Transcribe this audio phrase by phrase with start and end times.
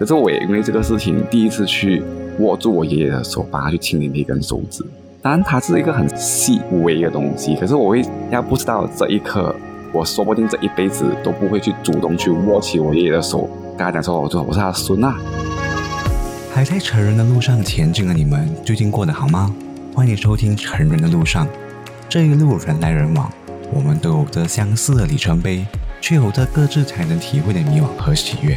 [0.00, 2.02] 可是我也因为这个事情第一次去
[2.38, 4.82] 握住我爷爷的手，帮他去清理那根手指。
[5.20, 9.54] 当然，它是一个很细微的东西，可是我会要不知道这一刻，
[9.92, 13.46] 我说不定这一辈子都不会去主动去握起我爷爷的手，
[13.76, 15.18] 跟他讲说，我说我是他的孙啊。
[16.50, 19.54] 还在成人的路上前进的你们，最近过得好吗？
[19.94, 21.46] 欢迎收听《成人的路上》，
[22.08, 23.30] 这一路人来人往，
[23.70, 25.66] 我们都有着相似的里程碑，
[26.00, 28.56] 却有着各自才能体会的迷惘和喜悦。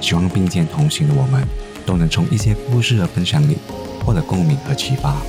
[0.00, 1.46] 希望并肩同行的我们，
[1.86, 3.56] 都能从一些故事的分享里
[4.04, 5.22] 获得共鸣和启发。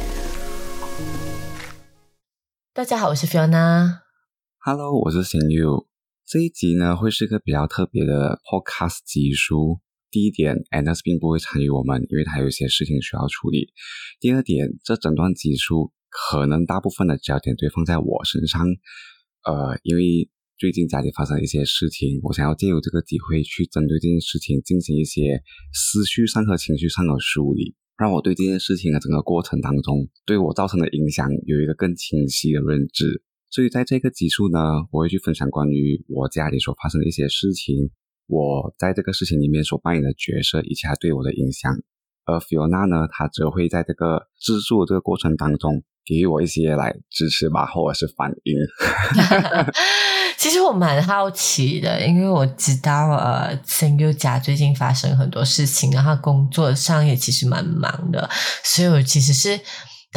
[2.74, 4.02] 大家好，我是 Fiona。
[4.60, 5.88] Hello，我是贤佑。
[6.26, 9.80] 这一集呢，会是一个比较特别的 Podcast 集数。
[10.12, 13.74] 第一点，Anus 并不会参与我们，因为他有一些事情需要处理。
[14.20, 18.68] 第二点，这整段集数可能大部分的焦点都放在我身上。
[19.44, 27.76] 呃，因为最近家里发生一些事情，我想要借由这个机会去针对这件事情进行一些思绪上和情绪上的梳理。
[27.96, 33.22] 让我对这件事情的整个过程当中，对我造成的影响有一个更清晰的认知。
[33.52, 34.60] 所以在这个集数呢，
[34.92, 37.92] 我会去分享关于我家里所发生的一些事情，
[38.26, 41.72] 我在这个事情里面所扮演的角色以及它对我的影响。
[42.26, 48.56] 而 Fiona 呢，她则会在这个制作这个过程当中，给予我一些来支持吧，或者是反应。
[50.38, 58.30] 其实我蛮好奇的，因为我知道呃，森优家最近发生很多事情，然后工作上也其实蛮忙的，
[58.64, 59.60] 所以我其实是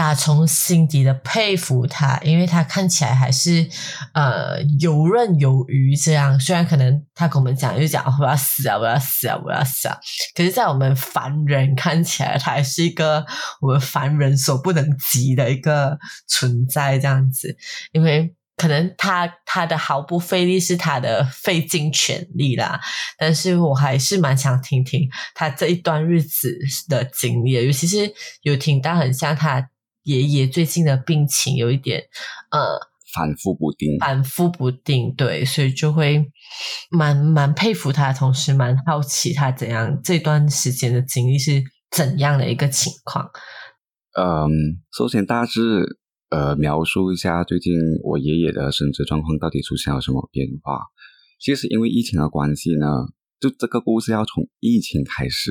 [0.01, 3.69] 打从心底的佩服他，因为他看起来还是
[4.15, 6.41] 呃游刃有余这样。
[6.41, 9.99] 虽然可能他跟我们讲就讲我要死啊，我要死啊，我要死啊，
[10.35, 13.27] 可是，在我们凡人看起来，他还是一个
[13.61, 17.55] 我们凡人所不能及的一个存在这样子，
[17.93, 18.35] 因为。
[18.57, 22.79] 可能他他的毫不费力是他的费尽全力啦，
[23.17, 28.13] 但是我还是蛮想听听他这一段日子的经历，尤其是
[28.43, 29.67] 有听到很像他
[30.03, 32.05] 爷爷最近的病情有一点
[32.51, 32.79] 呃
[33.15, 36.25] 反复不定，反复不定，对，所以就会
[36.91, 43.31] 蛮蛮佩服他，同时蛮好奇他怎样这段时间的经历是怎样的一个情况。
[44.19, 45.99] 嗯，首先大致。
[46.31, 47.73] 呃，描述一下最近
[48.05, 50.79] 我爷爷的生殖状况到底出现了什么变化？
[51.41, 52.87] 其实因为疫情的关系呢，
[53.41, 55.51] 就这个故事要从疫情开始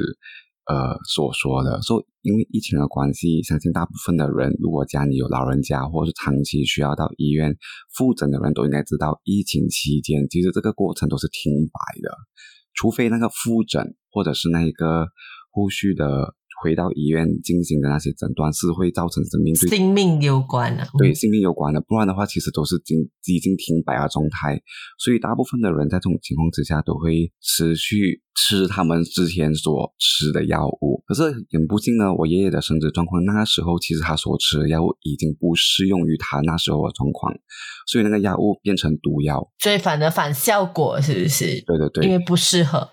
[0.69, 1.81] 呃所说的。
[1.81, 7.57] 说因为疫情的关系，相信大部分的人，如果家里有老人家或者是长期需要到医院
[7.97, 12.16] 复诊的人，都应该知道，疫情期间其实这个过程都是停摆的，
[12.74, 15.07] 除非那个复诊或者是那一个
[15.52, 16.35] 后续的。
[16.62, 22.97] 回到医院进行的那些诊断是会造成生命对性命有关的，对性命有关的，不然的话其实都是经
[23.28, 24.62] 已经停摆的状态。
[24.98, 31.03] 所以大部分的人在这种情况之下都会持续吃他们之前所吃的药物。
[31.08, 37.34] 可是很不幸呢，我爷爷的生殖状况那个时候其实他所吃的药物已经不适用于他那时候的状况，
[37.88, 41.46] 所以那个药物变成毒药，所以反而反效果是不是？
[41.66, 42.90] 对对对，因为不适合。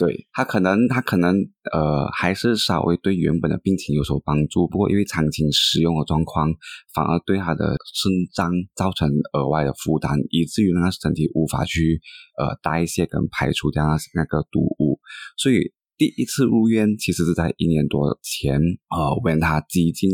[0.00, 1.36] 对他可能，他可能，
[1.70, 4.66] 呃，还是稍微对原本的病情有所帮助。
[4.66, 6.50] 不过因为长期使用的状况，
[6.94, 12.00] 反而对他的肾脏造成额外的负担，以至于让他身体无法去
[12.38, 13.84] 呃代谢跟排除掉
[14.14, 14.98] 那个毒物。
[15.36, 18.58] 所以第一次入院其实是在一年多前，
[18.88, 20.08] 呃，问他几经。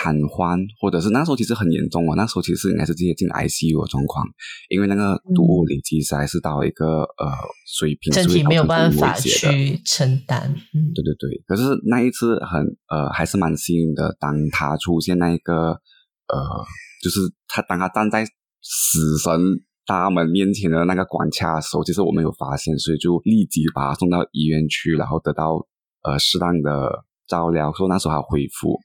[0.00, 4.24] 瘫痪，或者是那时候其实很严重哦，那时候其实应该是直接进 ICU 的状况，
[4.68, 7.30] 因为那个毒物累积实在是到一个呃
[7.78, 10.50] 水平，身体没有办法去承担。
[10.74, 11.42] 嗯，对对对。
[11.46, 15.54] 可是那一次很呃还是蛮幸运的，当他出现那一个
[16.26, 16.38] 呃，
[17.02, 18.24] 就是他当他站在
[18.62, 19.38] 死神
[19.86, 25.66] 大门面前的那个关卡的时候，其实我们有发现，所以就立即把他送到医院去，然后得到
[26.02, 28.80] 呃适当的照料，说那时候他恢复。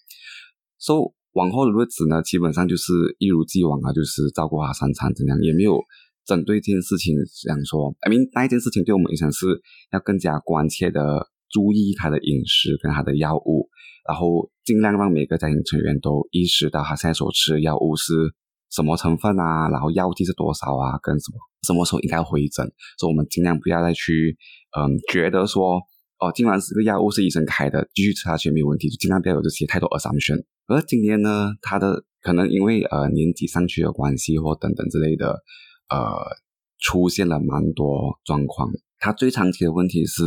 [0.79, 0.99] 所以
[1.33, 5.79] 往后的日子呢，基本上就是一如既往啊，就是照顾他三餐怎样，也没有
[6.25, 13.69] 针对这件事情想说，I mean 那一件事情对我们影响是要更加关切的注意他的饮食跟他的药物，
[14.07, 18.13] 然后尽量让每个家庭成员都意识到他现在所吃的药物是
[18.69, 22.65] 什么成分啊，然后药剂是多少啊，跟什么什么时候应该回诊，
[22.99, 24.37] 所以我们尽量不要再去
[24.77, 25.79] 嗯觉得说
[26.19, 30.43] 哦，既然是个药物是医生开的，继续吃下去没有问题，就尽量不要有这些太多 assumption。
[30.67, 35.43] 而今年呢，他的可能因为呃年纪上去的关系或等等之类的，
[35.89, 36.17] 呃，
[36.79, 38.69] 出现了蛮多状况。
[38.99, 40.23] 他最长期的问题是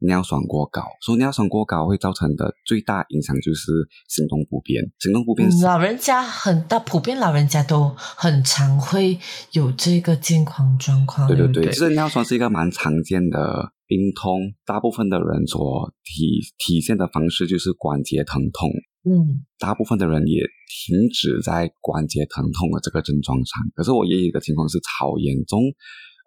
[0.00, 3.72] 尿酸过高，说尿酸过高会造成的最大影响就是
[4.08, 4.92] 行动不便。
[4.98, 9.18] 行动不便，老人家很大普遍，老人家都很常会
[9.52, 11.26] 有这个健康状况。
[11.26, 13.72] 对对对，其实尿酸是一个蛮常见的。
[13.90, 18.70] 病痛，大部分的人所体体现的方式就是关节疼痛。
[19.02, 20.38] 嗯，大部分的人也
[20.70, 23.58] 停止在关节疼痛的这个症状上。
[23.74, 25.58] 可是我爷爷的情况是超严重，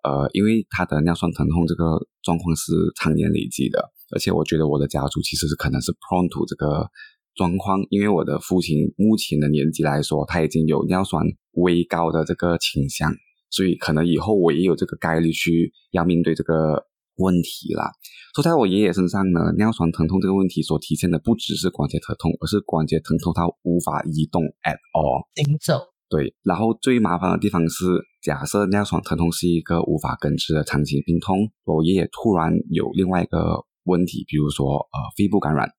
[0.03, 3.79] 呃，因为他的尿酸疼痛这个状况是常年累积的，
[4.11, 6.85] 而且我觉得我的家族其实是可能是 prone to 这个
[7.35, 11.23] 状况，因为我的父亲目前的年纪来说，他已经有尿酸
[11.53, 13.09] 微高的这个倾向，
[13.51, 16.83] 所以可能以后我也有这个概率去要面对这个。
[17.17, 17.91] 问题啦，
[18.35, 25.93] 说在我爷爷身上呢，尿酸疼痛这个问题所体现的不只是关节疼痛，而是关节疼痛它无法移动 at all 行走。
[26.09, 27.85] 对，然后最麻烦的地方是，
[28.21, 35.69] 假设尿酸疼痛是一个无法根治的长期病痛，我爷爷突然有另外一个问题，比如说呃肺部感染。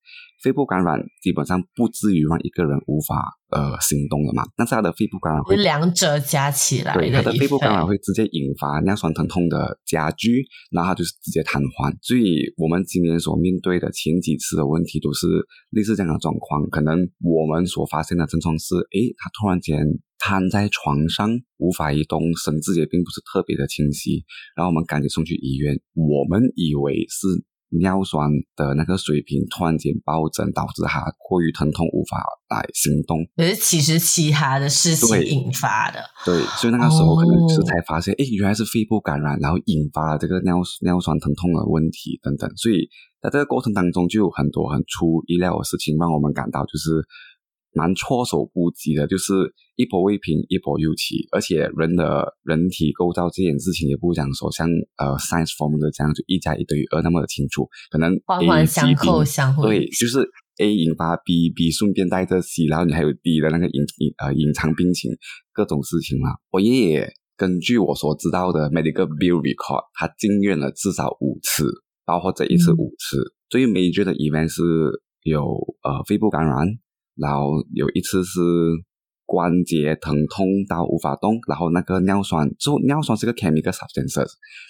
[0.44, 11.96] 肺部感染基本上不至于让一个人无法呃行动了嘛，但是他的肺部感染会两者加起来，对他的肺部感染会直接引发尿酸疼痛的加剧，然后他就是直接瘫痪。
[12.02, 15.26] 所以我们今年所面对的前几次的问题都是
[15.70, 19.79] 类似这样的状况，可能我们所发现的症状是，诶，他突然间
[20.19, 24.23] 瘫在床上无法移动，神志也并不是特别的清晰，
[24.55, 27.43] 然后我们赶紧送去医院，我们以为是。
[27.81, 33.19] 尿酸的那个水平突然间暴增，导致他过于疼痛无法来行动。
[33.37, 36.00] 可是其实其他的事情引发的。
[36.25, 42.50] 对，所以那个时候可能是才发现，哎，原来是肺部感染，然后引发了这个尿尿酸疼痛的问题等等。
[42.56, 42.88] 所以
[43.21, 47.06] 在这个过程当中，就有很多很出意料的事情，让我们感到就是。
[47.75, 49.32] 蛮措手不及的，就是
[49.76, 60.25] 一波未平一波又起，而且人的人体构造这件事情也不讲说像呃 science form 的这样就一加一等于二那么的清楚，可能环环相扣，相互对，就是
[60.59, 65.11] A 引发 B，B 顺便带着 C，然后你还有 D 的那个隐隐呃隐藏病情
[65.53, 66.31] 各种事情嘛。
[66.53, 71.67] 我爷爷根据我所知道的 medical bill record，他进院了至少五次，
[72.06, 73.35] 包括这一次五次。
[73.50, 74.62] 最 major 的 event 是
[75.25, 75.43] 有
[75.82, 76.55] 呃肺部感染。
[77.16, 78.40] 然后有一次是
[79.26, 84.26] 关节疼痛到无法动，然后那个尿酸，就尿酸是个 chemical substance，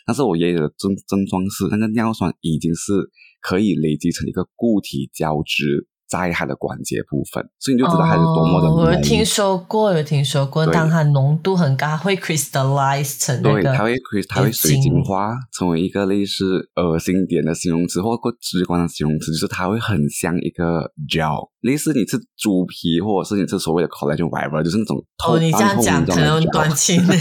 [0.07, 2.93] 但是我爷爷的症症状是那个尿酸已经是
[3.41, 5.89] 可以累积成一个固体胶质。
[6.09, 8.71] 在它的关节部分，所以你就知道它是多么的。
[8.71, 24.97] 我有听说过，有听说过，当它浓度很高，会 crystallize 成那个，它会 crystal，它会水晶化，成为一个类似恶心点的形容词，或者直观的形容词，就是它会很像一个 gel，类似你吃猪皮，或者是你吃所谓的 collagen fiber，就是那种
[25.27, 27.17] 哦，你这样讲，可能短期内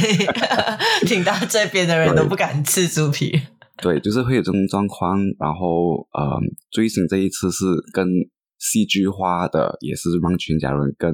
[1.07, 3.41] 听到这边的人都不敢吃猪皮。
[3.81, 5.17] 对，就是会有这种状况。
[5.39, 6.37] 然后，呃，
[6.69, 8.05] 最新这一次是跟。
[8.63, 11.13] 戏剧化的也是让全家人跟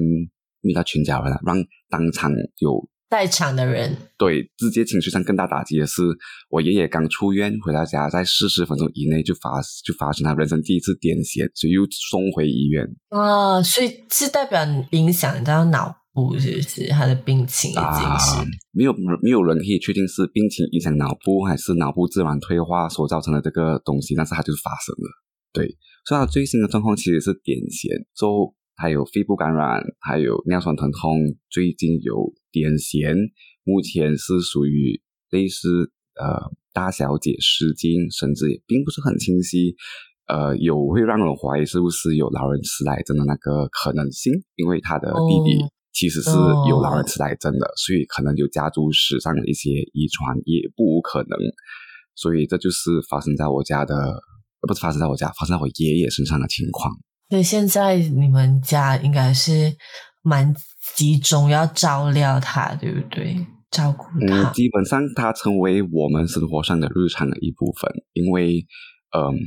[0.62, 1.56] 遇到全家人，让
[1.88, 6.00] 当场有在场的人对直接情绪上更大打击的是，
[6.48, 12.86] 我爷爷刚出院回到家，在四十分钟以内就发就发生他人生第一次癫痫，所以又送回医院。
[13.08, 25.10] 啊，所以是代表影响到脑部，是不是他的病情已经是没有没有人可以确定是病情影响脑部，还是脑部自然退化所造成的这个东西，但是它就是发生了。
[25.52, 25.66] 对，
[26.06, 31.18] 所以他最新的状况其实是癫痫，就还有肺部感染，还有尿酸疼痛，
[31.50, 33.18] 最近有癫痫，
[33.64, 39.74] 目前是属于类似呃大小姐失禁，甚至也并不是很清晰，
[40.28, 45.58] 呃，有会让人怀疑是不是有老人痴呆症的那个可能性，因为他的弟弟
[45.92, 46.30] 其实是
[46.70, 51.36] 有老人痴呆症的，所以可能有家族史上的一些遗传也不无可能，
[52.14, 54.22] 所以这就是发生在我家的。
[54.66, 56.92] 不是发生在我家，发生在我爷爷身上的情况。
[57.28, 59.76] 所以现在你们家应该是
[60.22, 60.54] 蛮
[60.96, 63.36] 集中要照料他，对不对？
[63.70, 64.50] 照顾他。
[64.50, 67.88] 嗯，基本上他成为我们生活上的日常的一部分。
[68.14, 68.66] 因为，
[69.16, 69.38] 嗯，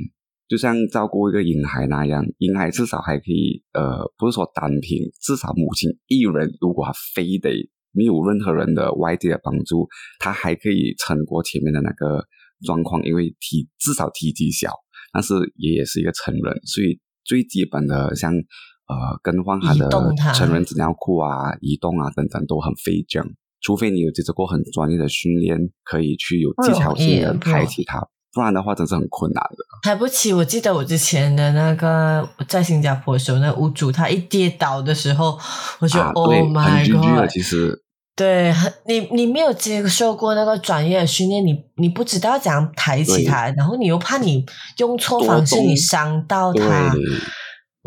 [0.47, 7.49] 就像照顾一个婴孩那样，婴孩至少还可以，呃，不是说单凭，至少母亲一人，如果他非得
[7.91, 9.87] 没有任何人的外界的帮助，
[10.19, 12.25] 他还可以撑过前面的那个
[12.65, 14.71] 状况，因为体至少体积小。
[15.13, 19.87] 但是爷爷是一个成人，所以最基本的像呃更换他的
[20.33, 23.21] 成人纸尿裤啊、移动啊等等都很费劲，
[23.61, 27.99] 除非你有接受过很专业的训练，可以去有技巧性的抬起它，
[28.33, 29.57] 不然的话真是很困难的。
[29.83, 35.37] 抬不起，我记得我之前的那个在新加坡的时候，那屋主他一跌倒的时候，
[35.79, 37.29] 我就 Oh my God！
[37.29, 37.82] 其实。
[38.15, 38.53] 对，
[38.85, 44.45] 你你没有接受过那个专业的训练，你你不知道怎样抬起它，然后你又怕你
[44.77, 46.93] 用错方式，你伤到它。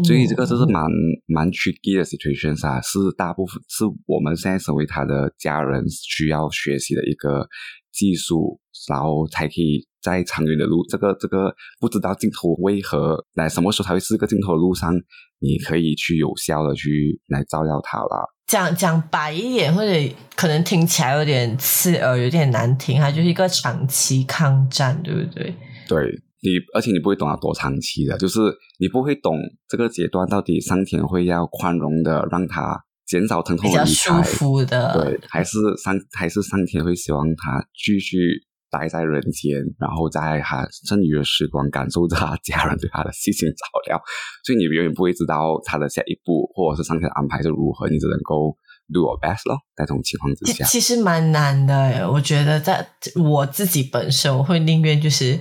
[0.05, 0.83] 所以这个就是蛮
[1.27, 7.49] 蛮 tricky 的 situation 啊，是大部分是我们现在身为他的家人需要学习的一个
[7.97, 8.61] 技术，
[8.91, 14.93] 然后才可以在长远的路，这个这个不知道尽头为何，来什么时候才会是个尽头的路上，
[15.39, 18.25] 你可以去有效的去来照料它啦。
[18.47, 25.55] 讲讲白一点，或者可能听起来有点刺耳，有点难听，它就是一个长期抗战，对不对？
[25.89, 25.99] 对
[26.43, 28.39] 你，而且你不会懂它多长期的，就是
[28.79, 29.37] 你不会懂
[29.67, 44.03] 这个阶段到底上天会要宽容的让它减少疼痛比较舒，服的，对，还是上还是上天会希望他继续待在人间，然后在他剩余的时光感受着他家人对他的细心照料，
[44.45, 48.57] 所以你永远不会知道他的下一步或者是上天的安排是如何，你只能够
[48.93, 52.85] do your best 咯，在这种情况之下，其其实蛮难的诶，我觉得在
[53.15, 55.39] 我自己本身，我会宁愿就是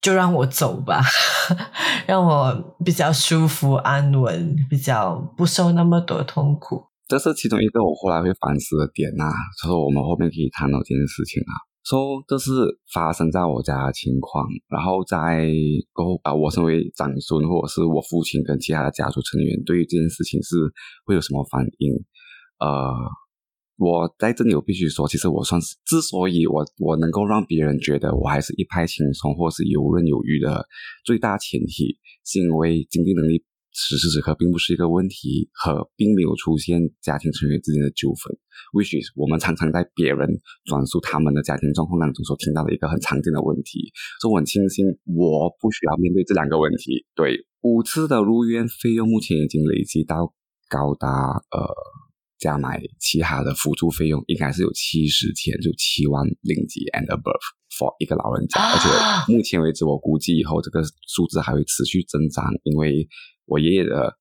[0.00, 1.02] 就让我走吧，
[2.06, 6.82] 让我比较舒服安稳，比较不受那么多痛苦。
[7.08, 9.24] 这是其中一个我后来会反思的点呐、
[9.60, 11.52] 所以我们后面可以谈到这件事情啊。
[11.82, 15.48] 说、这是发生在我家的情况，然后在
[15.92, 20.56] 过后啊，我身为长孙或者是我父亲跟其他的家族成员，对于这件事情是
[21.04, 21.92] 会有什么反应？
[22.60, 22.92] 呃，
[23.80, 30.68] 我在这里我必须说，其实我算是之所以我我能够让别人觉得我还是一派轻松或是游刃有余的
[31.02, 38.36] 最大前提，是因为经济能力此时此刻并不是一个问题，和并没有出现家庭成员之间的纠纷
[38.74, 40.28] ，which is 我们常常在别人
[40.66, 47.06] 转述他们的家庭状况当中所听到的一个很常见的问题，所以我很庆幸我不需要面对这两个问题。
[47.16, 50.34] 对，五次的入院费用目前已经累积到
[50.68, 51.08] 高达
[51.48, 51.64] 呃。
[52.40, 57.38] 加买其他的辅助费用应该是有七十千，就七万零几 and above
[57.78, 63.06] for 一个老人家，而且目前为止，我估计以后这个数字还会持续增长，因为
[63.44, 64.16] 我爷爷的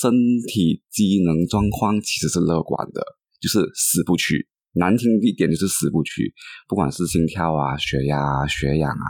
[0.00, 0.10] 身
[0.48, 3.04] 体机能状况其实是乐观的，
[3.40, 4.48] 就是死不去。
[4.78, 6.32] 难听一点就是死不去，
[6.68, 9.06] 不管是心跳啊、血压啊、血氧啊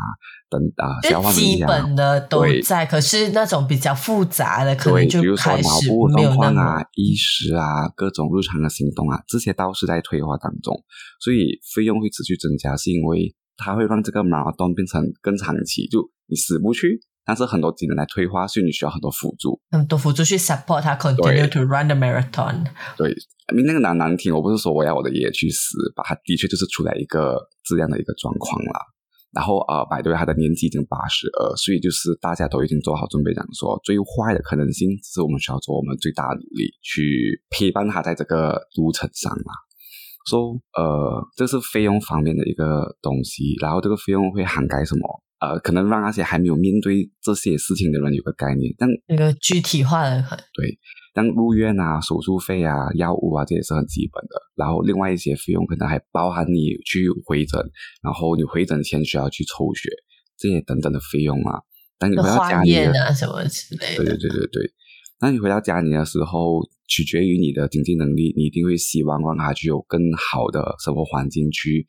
[0.51, 10.75] 等啊、消化就基本的都在，可是那种比较复杂的，可，能就比如说开始脑部没有那么状况啊、衣食啊、各种日常的行动啊，这些都是在退化当中，
[11.21, 19.61] 所以费用会持续增加，是因为它会让这个马拉松变成更长期，就你死不去，但是很多技能来退化，所以你需要很多辅助。
[19.71, 22.65] 很多辅助去 support 他 continue to run the marathon。
[22.97, 23.15] 对，
[23.55, 27.37] 你那个难难听，我不是说我要我的爷爷去死吧，他的确就是出来一个
[27.69, 28.81] 这样的一个状况啦。
[29.31, 39.53] 然后呃，百对他的年纪已经八十二，所以就是大家都已经做好准备，讲说最坏的可能性，只是我们需要做我们最大的努力去陪伴他在这个路程上嘛。
[40.27, 45.05] 说、呃，这是费用方面的一个东西，然后这个费用会涵盖什么？
[45.41, 50.79] 呃，可能让那些还没有面对这些事情的人有个概念，但那个具体化的很，对。
[51.15, 54.41] 但入院啊、手术费啊、药物啊，这也是很基本的。
[54.55, 57.61] 然后另外一些费用可能还包含你去回诊，
[58.03, 59.89] 然后你回诊前需要去抽血，
[60.39, 61.61] 这些等等的费用啊。
[61.99, 64.19] 当你回到家化里啊什么之类对对的。
[64.19, 64.73] 对对对。
[65.21, 71.85] 那你回到家里的时候，取决于你的经济能力，你一定会希望让他具有更好的生活环境，去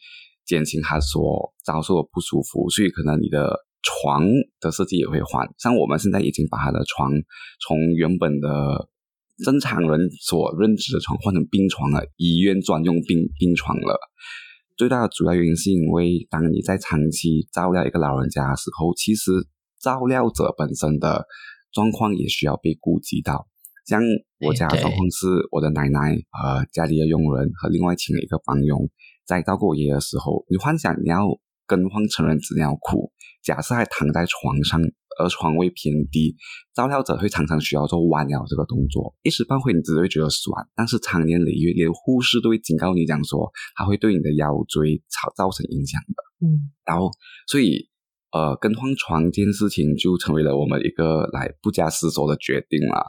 [0.49, 2.67] 减轻他所遭受的不舒服。
[2.71, 3.53] 所以可能你的
[3.83, 4.25] 床
[4.59, 5.47] 的设计也会换。
[5.59, 7.11] 像我们现在已经把他的床
[7.61, 8.89] 从原本的
[9.45, 13.97] 正常人所认知的床换成病床了，医院专用病病床了。
[14.75, 19.31] 最大的主要原因是因为，当你在长期照料一个老人家的时候，其实
[19.79, 21.25] 照料者本身的
[21.71, 23.47] 状况也需要被顾及到。
[23.85, 24.01] 像
[24.39, 28.89] 我家的状况是，我的奶奶和家里的佣人和另外请了一个帮佣，
[29.29, 31.21] 在照顾我爷爷的时候，你幻想你要
[31.67, 33.11] 更换成人纸尿裤，
[33.43, 34.81] 假设还躺在床上，
[35.19, 36.35] 而床位偏低，
[36.73, 46.47] 照料者会常常需要做弯腰这个动作，一时半会你只会觉得酸，但是长年累月，连护士都会警告你讲说，它会对你的腰椎造造成影响的。
[46.47, 47.11] 嗯，然后，
[47.45, 47.87] 所以
[48.31, 53.05] 呃，更换床这件事情就成为了我们一个来不加思索的决定啦。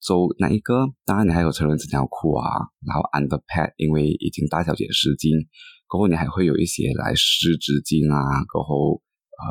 [0.00, 0.86] So, 哪一个？
[1.04, 2.44] 当然，你还有成人纸尿裤啊，
[2.86, 5.32] 然后 underpad，因为已经大小姐失禁，
[5.88, 9.02] 过后你还会有一些来湿纸巾啊，过后
[9.38, 9.44] 呃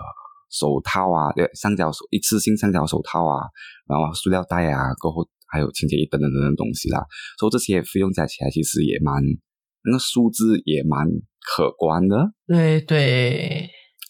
[0.49, 3.47] 手套啊，对，橡胶手一次性橡胶手套啊，
[3.87, 7.03] 然后塑料袋啊，过后还有清洁液等等等等东西啦。
[7.39, 9.21] 所以这些费用加起来其实也蛮
[9.83, 11.07] 那个数字也蛮
[11.41, 12.17] 可观的。
[12.47, 13.69] 对对，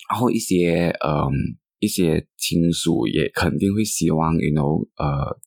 [0.09, 1.31] 然后一些嗯
[1.79, 5.37] 一些亲属也肯定会希望，you know，呃，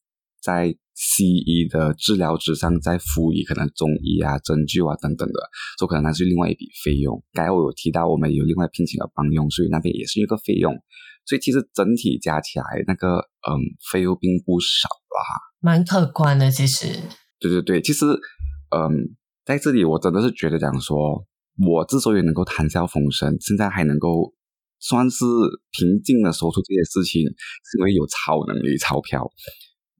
[0.42, 5.34] 在西医的治疗之上再辅以可能中医啊、针灸啊等等的，
[5.78, 7.22] 所以可能那是另外一笔费用。
[7.32, 10.74] 刚才我有提到，我们有另外聘请了帮佣，所以那边也是一个费用。
[11.24, 13.60] 所以其实整体加起来，那个嗯
[13.92, 15.20] 费用并不少啦。
[15.60, 16.50] 蛮可观的。
[16.50, 16.86] 其实，
[17.38, 18.06] 对对对，其实，
[18.74, 19.14] 嗯，
[19.44, 21.26] 在这里我真的是觉得讲说，
[21.64, 24.32] 我之所以能够谈笑风生，现在还能够
[24.80, 25.24] 算是
[25.70, 29.30] 平静的说出这些事情，是因为有超能力钞票。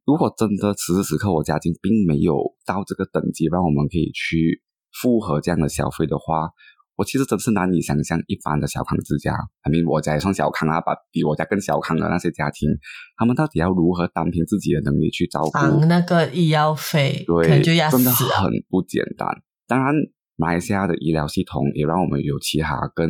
[0.09, 2.33] 如果真的此时此刻我家境并没有
[2.65, 6.49] 到这个等级，让我们可以去复合这样的消费的话，
[6.97, 12.71] 我其实真是难以想象一般的小康之家，I mean 我家也算小康啊，把比我家更小康的那些家庭，
[13.19, 18.11] 他们到底要如何单凭自己的能力去照顾绑那个医药费，对，真的。
[18.11, 19.29] 很不简单。
[19.67, 19.93] 当然，
[20.37, 23.07] 马来西亚的医疗系统也让我们有其他更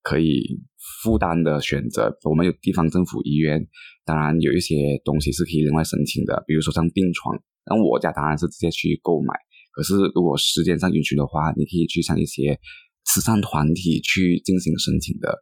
[0.00, 0.62] 可以
[1.02, 2.16] 负担的选择。
[2.24, 3.66] 我们有地方政府医院，
[4.04, 7.36] 当然有一些东西是可以另外申请的，比如说像病床。
[7.68, 9.34] 那我家当然是直接去购买，
[9.72, 12.58] 可是如果时间上允许的话，你可以去向一些
[13.04, 15.36] 慈善团体去进行申请的。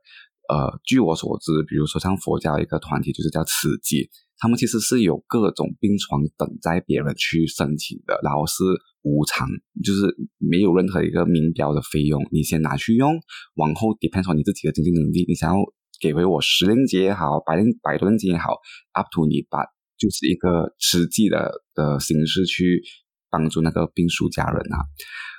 [0.48, 8.64] 呃，据我所知，比如说像佛教一个团体就是叫慈济，他们其实是有各种病床等在别人去申请的，然后是
[9.02, 9.48] 无偿，
[9.82, 13.14] 就是没有任何一个明标的费用，你先拿去用，
[13.54, 15.56] 往后 depends on 你自己的经济能力，你想要
[16.00, 18.58] 给回我十令吉也好，百令百多令吉也好
[18.92, 19.64] ，up to 你把
[19.96, 22.82] 就是一个实际的的形式去
[23.30, 24.84] 帮助那个病属家人啊。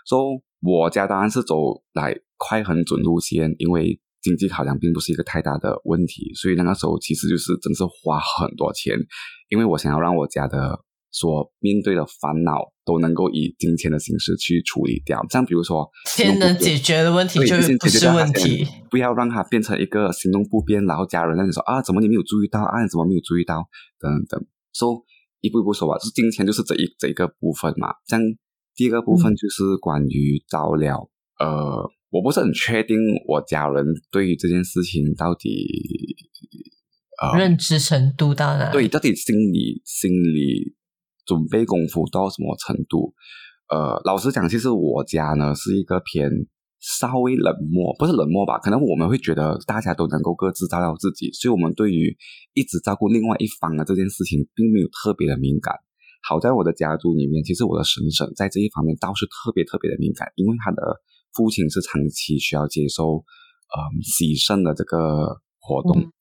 [0.06, 8.98] 所、以我家当然是走来快很准路线，因为经济考量并不是一个太大的问题，所以那个时候其实就是真是花很多钱，
[9.50, 10.80] 因为我想要让我家的
[11.12, 15.24] 所面对的烦恼都能够以金钱的形式去处理掉。
[15.30, 18.66] 像比如说，先能解决的问题，就是解决问题。
[18.90, 23.64] 不要让它变成一个行动不便，然后家人那里说啊，怎么你没有注意到啊，你怎么没有注意到
[24.00, 24.48] 等等等。
[24.74, 25.04] 说、
[25.42, 27.94] 一步一步说吧，就是金钱就是这一这一个部分嘛。
[28.08, 28.20] 像
[28.76, 31.08] 第二个部分嗯就是关于照料，
[31.40, 35.68] 呃，我不是很确定我家人对于这件事情到底
[37.22, 38.72] 呃认知程度到哪？
[38.72, 40.74] 对，到底心理心理
[41.26, 43.14] 准备功夫到什么程度？
[43.68, 46.32] 呃，老实讲，其实我家呢是一个偏
[46.80, 48.60] 稍微冷漠，不是冷漠吧？
[48.60, 52.16] 可能我们会觉得大家都能够各自照料自己，所以我们对于
[52.54, 55.76] 一直照顾另外一方的这件事情，并没有特别的敏感。
[56.24, 60.80] 好在我的家族里面，其实我的婶婶在这一方面倒是特别特别的敏感，因为她的
[61.36, 63.26] 父亲是长期需要接受
[63.76, 66.12] 嗯洗肾的这个活动，嗯。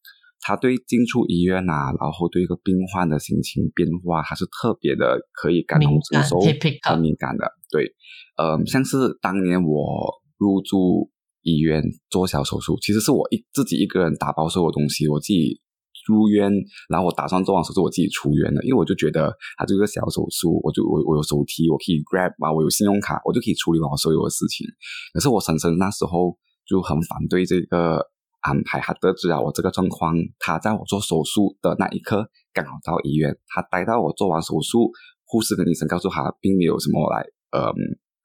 [0.47, 6.39] 他对进出医院啊，然后对一个病患的心情变化，他是特别的可以感同身受
[6.83, 7.51] 很敏感的。
[7.71, 7.95] 对，
[8.37, 15.63] 嗯，像是当年我入住医院做小手术，其实是我一自己一个人打包所有东西，我自己
[16.07, 16.53] 入院，
[16.89, 24.67] 然后我打算做完手术，我自己出院了，因为我就觉得它这个小手术，我就我我有手提，我可以 grab 啊，我有信用卡，我就可以处理完我所有的事情。
[25.13, 26.37] 可是我婶婶那时候
[26.67, 28.01] 就很反对这个
[28.41, 34.91] 安排，她得知了我这个状况，她在我做手术的那一刻刚好到医院，她待到我做完手术，
[35.25, 37.73] 护士跟医生告诉她并没有什么来呃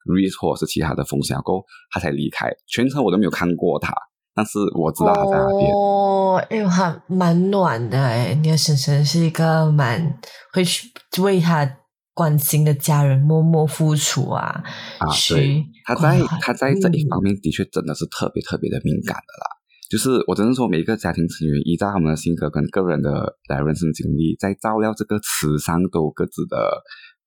[0.04, 2.50] risk 或者是其他的风险过后，她才离开。
[2.66, 3.94] 全程我都没有看过她，
[4.40, 5.70] 但是我知道他在那边。
[5.70, 8.32] 哦，哎呦，还蛮暖的哎！
[8.32, 10.18] 你的婶婶是一个蛮
[10.54, 10.88] 会去
[11.20, 11.70] 为他
[12.14, 14.64] 关心的家人默默付出啊，
[14.98, 19.60] 啊，去对，他在他在这一嗯方面的确真的是特别特别的敏感的啦。
[19.90, 26.56] 就是我只能说，每一个家庭成员依照他们的性格跟个人的来人生经历，在照料这个词上都有各自的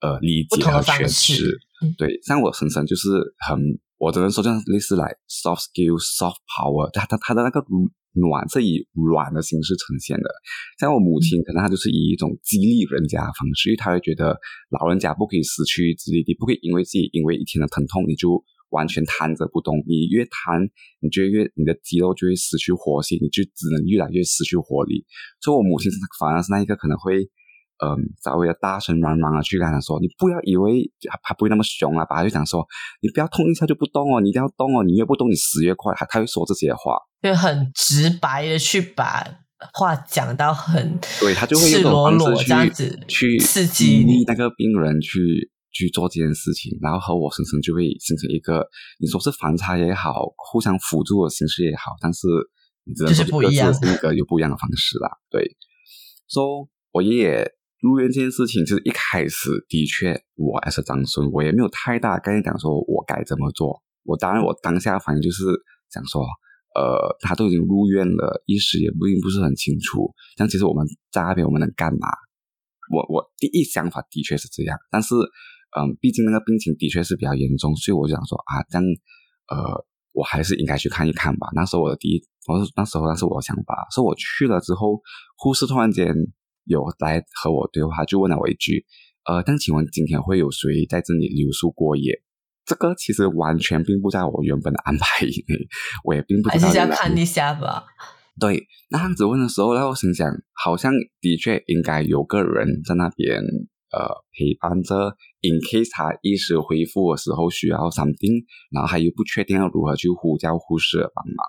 [0.02, 1.60] 呃理解和诠释。
[1.84, 3.60] 嗯对，像我婶婶就是很，
[4.03, 7.63] 我只能说，像类似来 soft skill、soft power，他他他的那个
[8.19, 10.27] 暖是以软的形式呈现的。
[10.77, 14.35] 像我母亲，可能她就是以一种激励人家的方式，因为她会觉得
[14.75, 18.43] 老人家不可以失去自理力，不可以因为自己因为一天的疼痛你就
[18.75, 19.79] 完全瘫着不动。
[19.87, 20.67] 你越瘫，
[20.99, 25.05] 你就越你的肌肉就会失去活性，你就只能越来越失去活力。
[25.39, 25.89] 所以，我母亲
[26.19, 27.31] 反而是那一个可能会。
[27.79, 32.65] 嗯，稍微的大声嚷嚷的去跟他说：“你不要以为他他不会那么凶啊，把他就讲说，
[33.01, 35.93] 你不要痛一下就不动哦，你一定要动哦，你越不动你死越快。
[35.95, 39.25] 他”他会说这些话，就很直白的去把
[39.73, 44.23] 话讲到很对他就会用赤裸裸式这样子去去刺激你。
[44.27, 48.65] 那个病人去去做这件事情，然后和我婶婶就会形成一个
[48.99, 52.27] 你说是反差也好，互相辅助的形式也好，但是
[52.86, 55.09] 你只能就是不一样的性格有不一样的方式啦。
[55.29, 55.43] 对，
[56.27, 57.49] 说、so, 我爷爷
[57.84, 63.84] 入院这件事情，就是一开始的确我还是长孙，我也没有太大概念讲说我该怎么做。
[64.06, 65.43] 我当然我当下反应就是
[65.91, 66.24] 想说，
[66.76, 70.13] 呃，他都已经入院了，意识也不并不是很清楚。
[70.38, 72.08] 但其实我们在那边我们能干嘛？
[72.89, 75.13] 我我第一想法的确是这样，但是
[75.76, 78.84] 嗯，毕竟那个病情的确是比较严重，所以我想说啊，这样
[79.52, 81.50] 呃，我还是应该去看一看吧。
[81.54, 85.02] 那时候我的第一，我是那时候那是我的想法，所以我去了之后，
[85.36, 86.15] 护士突然间
[86.65, 88.86] 有来和我对话，就问了我一句，
[89.26, 92.21] 呃，但请问今天会有谁在这里留宿过夜？
[92.65, 95.67] 这个其实完全并不在我原本的安排以内，
[96.06, 97.84] 我也并不还知道原来是要看一下吧。
[98.39, 103.41] 对，那样子问的时候，然后我心想，好像的确应该有个人在那边
[103.91, 111.45] 呃陪伴着，in case 他意识恢复的时候需要 something，然后他又不确定要如何去呼叫护士的帮忙。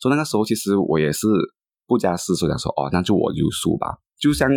[0.00, 1.26] 所以那个时候，其实我也是
[1.86, 3.98] 不加思索，想说哦，那就我留宿吧。
[4.22, 4.48] 就像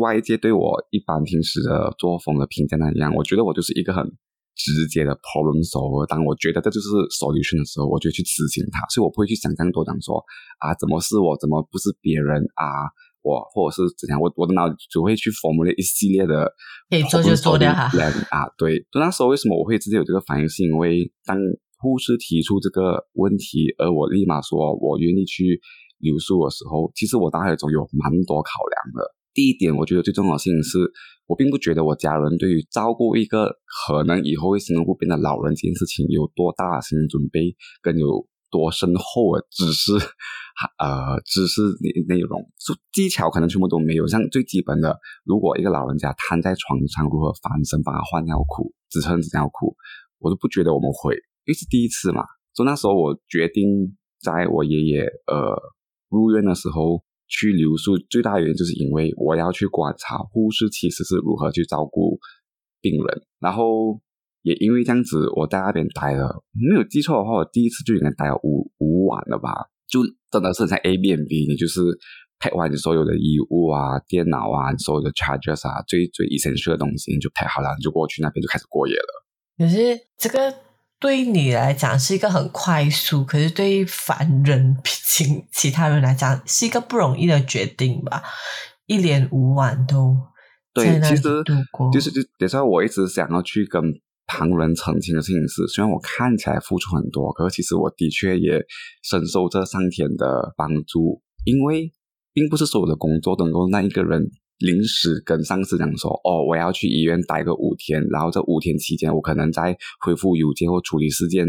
[0.00, 4.06] 外界对我一般平时的作风的评价那样，我觉得我就是一个很
[4.54, 6.06] 直接的 problem solver。
[6.06, 10.22] 当我觉得这就是 solution 的时候，我就去执行它，所以我不会去想这样多，讲说
[10.62, 12.86] 啊，怎么是我，怎么不是别人啊，
[13.26, 16.54] 我或者是怎样，我我的脑只会去 formulate 一系列的
[16.88, 18.46] 可以做就做掉它 problem solving plan 啊。
[18.56, 21.36] 对，就那时候为什么我会直接有这个反应，是因为当
[21.82, 25.58] 护士提出这个问题，而我立马说我愿意去
[26.02, 29.14] 留宿的时候，其实我脑海中有蛮多考量的。
[29.32, 30.78] 第一点，我觉得最重要的事情是，
[31.26, 33.56] 我并不觉得我家人对于照顾一个
[33.88, 39.92] 可能以后会行动不便的老人这件事情有多大的心理准备，跟有多深厚的知识，
[40.76, 42.44] 呃，知识内内容，
[42.92, 44.06] 技巧可能全部都没有。
[44.06, 49.74] 像最基本的，如果一个老人家瘫在床上，如何翻身帮他换尿裤、支撑尿裤，
[50.18, 52.22] 我都不觉得我们会，因为是第一次嘛。
[52.52, 55.56] 所以那时候我决定，在我爷爷呃
[56.12, 57.02] 入院的时候。
[57.34, 62.18] 去留宿最大原因就是因为我要去观察护士其实是如何去照顾
[62.78, 63.98] 病人，然后
[64.42, 69.48] 也因为这样子，我在那边待了，没有记错的话，我第一次就应该待了五五晚了吧？
[69.88, 71.80] 就真的是在 A B M B，你就是
[72.38, 79.24] 拍完你所有的衣物啊、电脑啊、所有的 charges 啊，最最 essential 的东西你就拍好了，你就过去那边就开始过夜了。
[79.56, 80.52] 可是这个
[81.02, 88.22] 对于你来讲是一个很快速，可是对于凡人、其其他人来讲是一个不容易的决定吧？
[88.86, 90.16] 一连五晚都
[90.72, 91.22] 在对，其实
[91.92, 93.82] 就是就也是我一直想要去跟
[94.28, 98.64] 旁人澄清的事情是，虽然我看起来付出很多，可是其实我的确也
[99.02, 101.92] 深受这上天的帮助，因为
[102.32, 104.30] 并不是所有的工作都能够让一个人
[104.62, 111.44] 临时跟上司讲说，哦，我要去医院待个五天，然后这五天期间，我可能在回复邮件或处理事件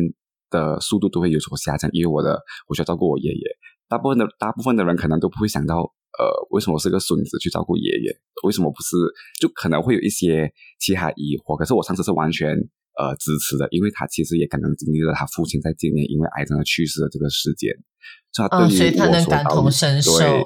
[0.49, 3.43] 的速度都会有所下降，因为我的我需要照顾我爷爷。
[3.87, 8.11] 大部分的大部分的人可能都不会想到，呃，为什么我是个孙子去照顾爷爷？
[8.43, 8.97] 为什么不是？
[9.39, 11.55] 就可能会有一些其他疑惑。
[11.55, 12.49] 可是我上次是完全
[12.97, 17.71] 呃支持的，因为他其实也可能经历了他父亲在今年因为癌症而去世的这个事件，
[18.33, 20.43] 所以他能感同身受对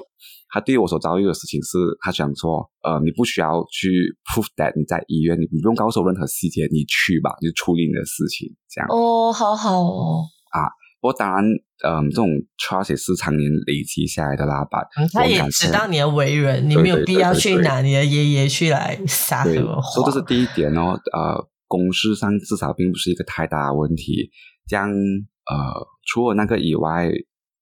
[0.50, 8.88] 他对于我所遭遇的事情是，他想说，呃，你不需要去 prove that 你在医院，你不用告诉我任何细节，你去吧，你就处理你的事情，这样。
[8.90, 10.68] 哦，好好哦，啊
[11.00, 11.44] 不过当然，
[11.84, 12.26] 嗯，这种
[12.58, 20.98] trust 也是常年累积下来的啦，把嗯他也知道你的为人，你对没有必要去拿你的爷爷去来撒，什么谎所以这是第一点哦。
[21.12, 24.30] 呃，公事上至少并不是一个太大的问题。
[24.66, 27.08] 这样，呃，除了那个以外，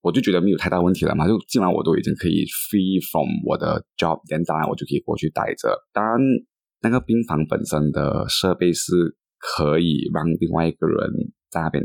[0.07, 1.27] 我就觉得没有太大问题了嘛。
[1.27, 5.75] 就既然我都已经可以 free from 我的 job，then 当然我就可以过去待着。
[5.93, 6.17] 当然，
[6.83, 8.93] 那个病房本身的设备是
[9.39, 11.11] 可以让另外一个人
[11.51, 11.83] 在那边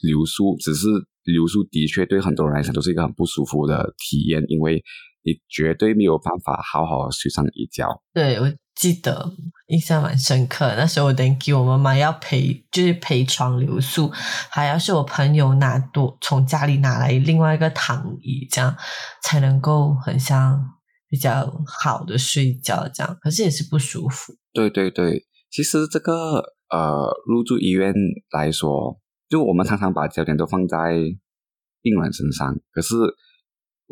[0.00, 0.88] 留宿，只是
[1.24, 4.82] 留宿的确对很多人来讲都是一个很不舒服的体验，因为
[5.24, 7.88] 你绝对没有办法好好睡上一觉。
[8.12, 8.36] 对，
[8.74, 9.32] 记得
[9.68, 10.74] 印象蛮深刻。
[10.76, 14.10] 那时候我等给我妈妈要陪，就是陪床留宿，
[14.50, 18.76] 还要是我朋友拿多从家里拿来另外一个躺椅，这样
[19.22, 20.58] 才能够很像
[21.08, 23.16] 比较好的睡觉这样。
[23.20, 24.34] 可是也是不舒服。
[24.52, 27.94] 对对对，其实这个呃，入住医院
[28.30, 30.94] 来说，就我们常常把焦点都放在
[31.80, 32.94] 病人身上，可是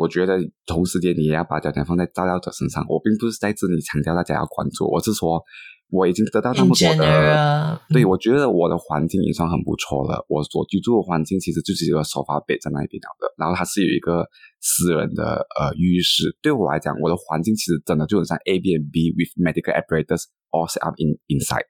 [0.00, 2.82] 我觉得同时间你也要把焦点放在照料者身上。
[2.88, 5.42] 我并不是在这里强调大家要关注，我是说
[5.90, 10.24] 我已经得到那么多的对，嗯我觉得我的环境已经算很不错了。
[10.26, 14.24] 我所居住的环境其实就是一个沙发 bed 在那边了的，然后它是有一个
[14.62, 16.34] 私人的呃浴室。
[16.40, 21.68] 对我来讲，我的环境其实真的就很像 A B n B with medical apparatus all set up in inside。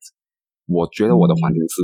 [0.71, 1.83] 我觉得我的环境是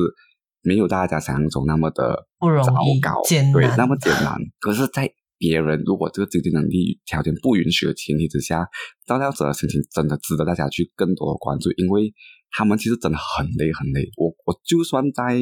[0.62, 3.18] 没有大家想象中那么的不容糟易糕，
[3.52, 4.38] 对那么简单。
[4.60, 8.66] 可是，在别人如果这个经济能力条件不允许的前提之下，
[9.06, 12.12] 照料者的心情真的值得大家去更多的关注，因为
[12.50, 14.08] 他们其实真的很累很累。
[14.16, 15.38] 我我就算在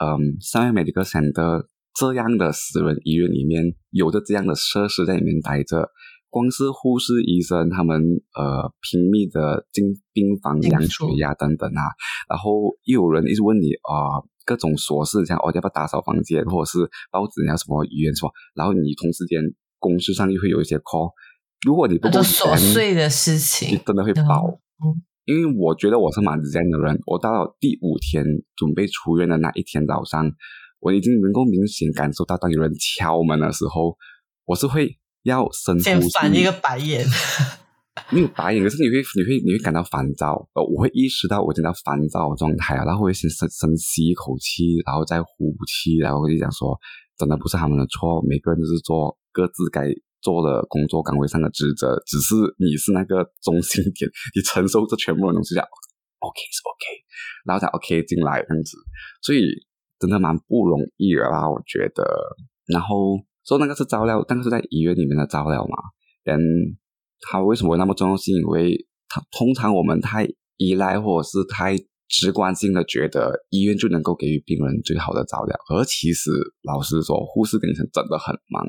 [0.00, 5.90] 嗯三月 medical center 这样的私人医院里面，有着这样的设施在里面待着，
[6.30, 8.00] 光是护士、医生他们
[8.34, 11.82] 呃拼命的进病房量血压等等啊，
[12.28, 19.40] 然后又有人一直问你啊、呃各种琐事，像哦要不要打扫房间，或者是报纸你要什么语言什么，然后你同时间
[19.78, 21.12] 公司上又会有一些 call，
[21.66, 24.58] 如果你不够琐碎的事情你情，真的会爆。
[24.84, 28.24] 嗯因为我觉得我是蛮这样的人，我到了第五天
[28.56, 30.28] 准备出院的那一天早上，
[30.80, 33.96] 我已经能够明显感受到，当有人敲门的时候，
[34.46, 37.06] 我是会要深呼吸，翻一个白眼。
[38.10, 46.72] 没有白眼，可是你会你会你会感到烦躁，呃，我会意识到我正在烦躁的状态啊，然后我会先深深吸一口气，然后再呼气，然后我就讲说，
[47.18, 56.84] 真的不是他们的错，每个人都是做各自该做的工作岗位上的职责，只是你是那个中心点，你承受这全部的东西，讲 OK 是 OK，
[57.44, 58.78] 然后才 OK 进来这样子，
[59.20, 59.44] 所以
[59.98, 62.02] 真的蛮不容易的啦，我觉得。
[62.72, 65.76] 然后说那个是照料，那个是在医院里面的照料嘛，
[66.24, 66.40] 跟。
[67.22, 68.16] 它为什么那么重要？
[68.16, 71.76] 是因为它通常我们太依赖或者是太
[72.08, 76.30] 直观性的觉得医院就能够给予病人最好的照料，而其实
[76.62, 78.62] 老实说，护士跟医生真的很忙。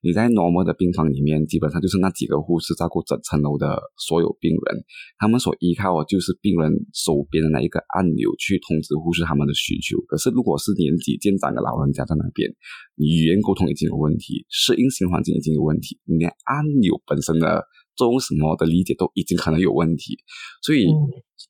[0.00, 4.84] 你在 normal 的病房里面，基本上就是那几个护士照顾整层楼的所有病人，
[5.18, 9.98] 他们所依靠的就是病人手边的那一个按钮去通知护士他们的需求。
[10.06, 12.48] 可是如果是年纪渐长的老人家在那边，
[12.96, 17.64] 语言沟通已经有问题，适应新环境已经有问题，你连按钮本身的。
[17.96, 20.18] 做什么的理解都已经可能有问题，
[20.62, 20.86] 所以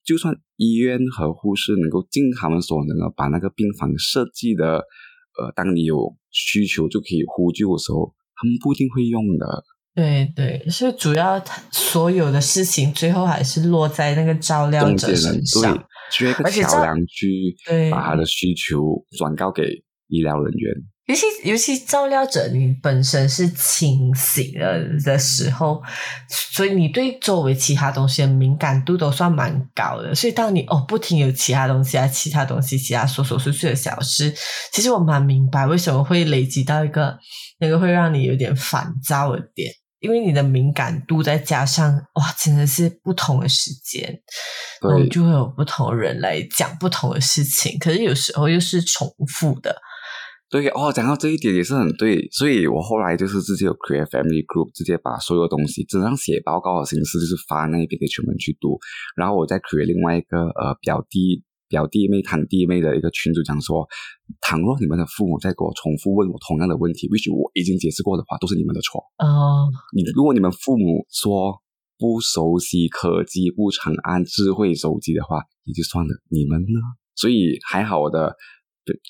[0.04, 4.78] 就算医院和护士能够尽他们所能的把那个病房设计的，
[5.38, 9.64] 呃，当你有需求就可以呼救的时候，他们不一定会用的。
[9.94, 17.54] 对对，所以主要所有的事情最后还是落在那个照料者身上，缺一个桥梁去
[17.92, 19.62] 把他的需求转告给
[20.08, 20.74] 医疗人员。
[21.06, 25.82] 尤其尤其照料者，你本身是清醒了的时候，
[26.30, 30.14] 所以你对周围其他东西的敏感度都算蛮高的。
[30.14, 34.34] 所以当你哦不停有其他东西啊，其他东西，其他琐琐碎碎的小事，
[34.72, 37.18] 其实我蛮明白为什么会累积到一个
[37.58, 44.22] 那个会让你有点烦躁的点，因为你的敏感度再加上哇，真的是不同的时间，
[44.80, 49.76] 对，就会有不同的人来讲不同的事情，可是有时候又是重复的。
[50.50, 58.78] 对哦，讲到这一点也是很对，所以我后来就是直接有 create family group，直接把所有东西，只上写报告的形式，就是发那边给全部去读，
[59.16, 63.88] 然后我再 create 另外一个呃表弟表弟妹堂弟妹的一个群主，讲说，
[64.40, 69.02] 倘若你们的父母再给我重复问我同样的问题，或许我已经解释过的话，都是你们的错。
[69.18, 71.58] 哦，你如果你们父母说
[71.98, 76.78] 不熟悉科技，不常按智慧手机的话，也就算了，你们呢？
[77.16, 78.36] 所以还好我的。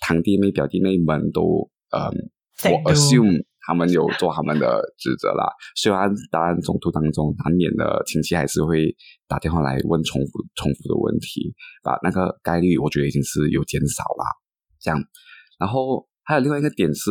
[0.00, 2.10] 堂弟妹、表弟妹们都，嗯，
[2.70, 5.46] 我 assume 他们有做他们的职责啦。
[5.74, 8.94] 虽然当然中途当中难免的亲戚还是会
[9.26, 14.24] 打电话来问重复、重复的问题，把那个概率我觉得已经是有减少啦。
[14.80, 15.00] 这样，
[15.58, 17.10] 然后还有另外一个点是，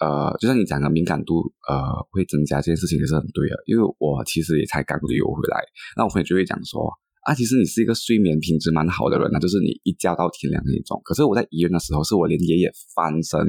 [0.00, 3.56] 呃，就像你讲的敏感度，呃，会增加这件事情也是很对的。
[3.66, 5.60] 因为我其实也才刚旅游回来，
[5.96, 6.92] 那我朋友就会讲说。
[7.24, 11.00] 啊，其实你是一个睡眠品质蛮好的人呢，就是你一觉到天亮那种。
[11.02, 13.40] 可是我在医院的时候，是我连爷爷翻身，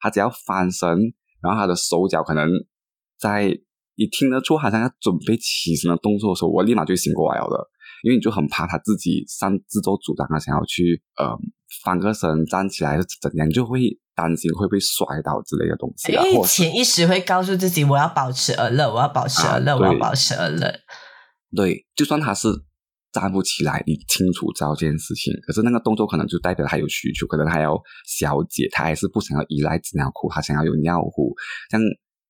[0.00, 0.88] 他只要翻身，
[1.40, 2.50] 然后他的手脚可能
[3.18, 3.56] 在
[3.94, 7.70] 你听得出好像要准备起身的动作的时候，我立马就醒过来了。
[8.02, 11.30] 因为你就很怕他自己上自作主张啊，想要去呃
[11.84, 13.80] 翻个身站起来是怎样，你就会
[14.16, 16.10] 担心会被摔倒之类的东西。
[16.12, 20.80] 因为潜意识会告诉自己，我要保持而乐，我要保持而乐，我要保持而乐。
[21.54, 22.48] 对，就算他是。
[23.12, 31.34] 站不起来，你清楚知道这件事情，可是那个动作可能就代表他有需求，可能他要小姐，他还是不想要依赖纸尿裤，他想要有尿壶。
[31.70, 31.80] 像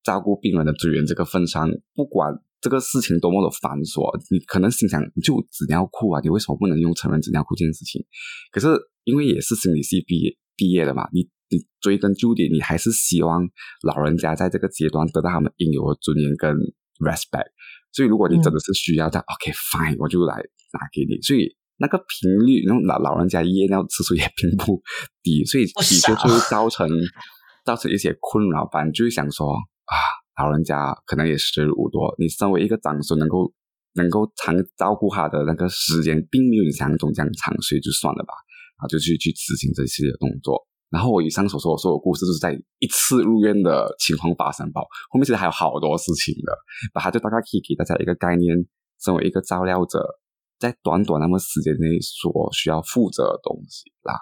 [0.02, 8.02] 照顾病人的资源这个份上，不管这个事情多么的繁琐，你可能心想就纸尿裤啊，你为什么不能用成人纸尿裤这件事情？
[8.50, 8.68] 可是
[9.04, 13.46] 因为也是心理系毕业毕业的嘛，你你追根究底，你还是希望
[13.82, 16.56] 老人家在这个阶段得到他们应有的尊严跟
[17.00, 17.52] respect。
[17.92, 20.42] 所以如果你真的是需要的，OK fine，我就来。
[20.72, 24.81] 拿给你，所以那个频率，然后老老人家夜尿次数也并不
[25.20, 26.88] 低，所以的确就会造成
[27.66, 28.68] 造成一些困扰。
[28.70, 29.98] 反正就是想说啊，
[30.40, 33.53] 老人家可能也时日无多，你身为一个长孙，能够
[33.94, 38.31] 能够常照顾他的那个时间，并没有你想象中这样长，所以就算了吧，
[38.79, 40.69] 然后就去去执行这些的动作。
[40.90, 46.53] 然后我以上所说的所有故事，就是在一次入院的情况发生报，后面其实还有好多事情的，
[46.92, 48.55] 把它就大概可以给大家一个概念，
[49.03, 50.20] 身为一个照料者。
[50.61, 54.12] 在短短那么时间内所需要负责的东西啦，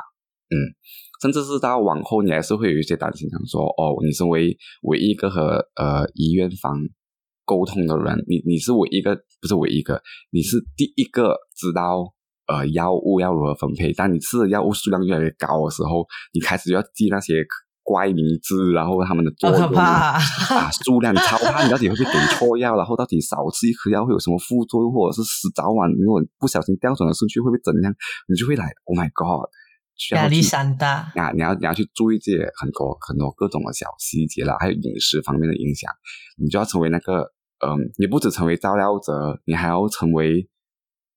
[0.50, 0.54] 嗯，
[1.20, 6.78] 甚至是到往后，你还是会有一些担心，想说哦，你身为唯一一个和呃医院方
[7.44, 10.00] 沟通的人，你你是唯一一个，不是唯一一个，
[10.30, 12.14] 你是第一个知道
[12.48, 13.92] 呃药物要如何分配。
[13.92, 17.46] 当你吃的药物数量越来越高的时候，你开始要记那些
[17.84, 20.18] 怪名字，然后他们的作好用啊，
[20.84, 22.76] 数量超 怕，你到底会不会给错药？
[22.76, 27.94] 然后到底少吃一颗药会有什么副作用，或者是死早晚如果不小心调转了顺序会不会怎样？
[28.28, 29.48] 你就会来，Oh my God！
[30.12, 31.10] 压力山大。
[31.16, 35.90] 啊，你要你要去注意这些很多很多各种的小细节啦，还有饮食方面的影响，
[36.36, 37.32] 你就要成为那个，
[37.66, 40.48] 嗯，你不只成为照料者，你还要成为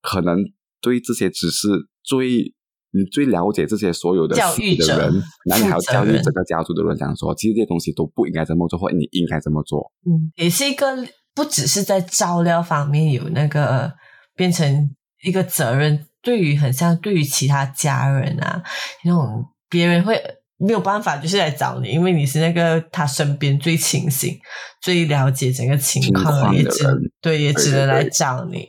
[0.02, 0.40] 可能
[0.82, 1.68] 对这些知识
[2.04, 2.54] 最
[2.94, 9.92] 你最了解这些所有的教育的人，然后你还要负责人教育整个家族的人，讲说，其实这些东西都不应该这么做，或你应该这么做。
[10.06, 13.94] 嗯，也是一个不只是在照料方面有那个
[14.36, 14.90] 变成
[15.24, 18.62] 一个责任，对于很像对于其他家人啊，
[19.06, 20.22] 那种别人会
[20.58, 24.38] 没有办法就是来找你，因为你是那个他身边最清醒、
[24.82, 28.68] 最了解整个情情况的，人对，也只能来对对找你，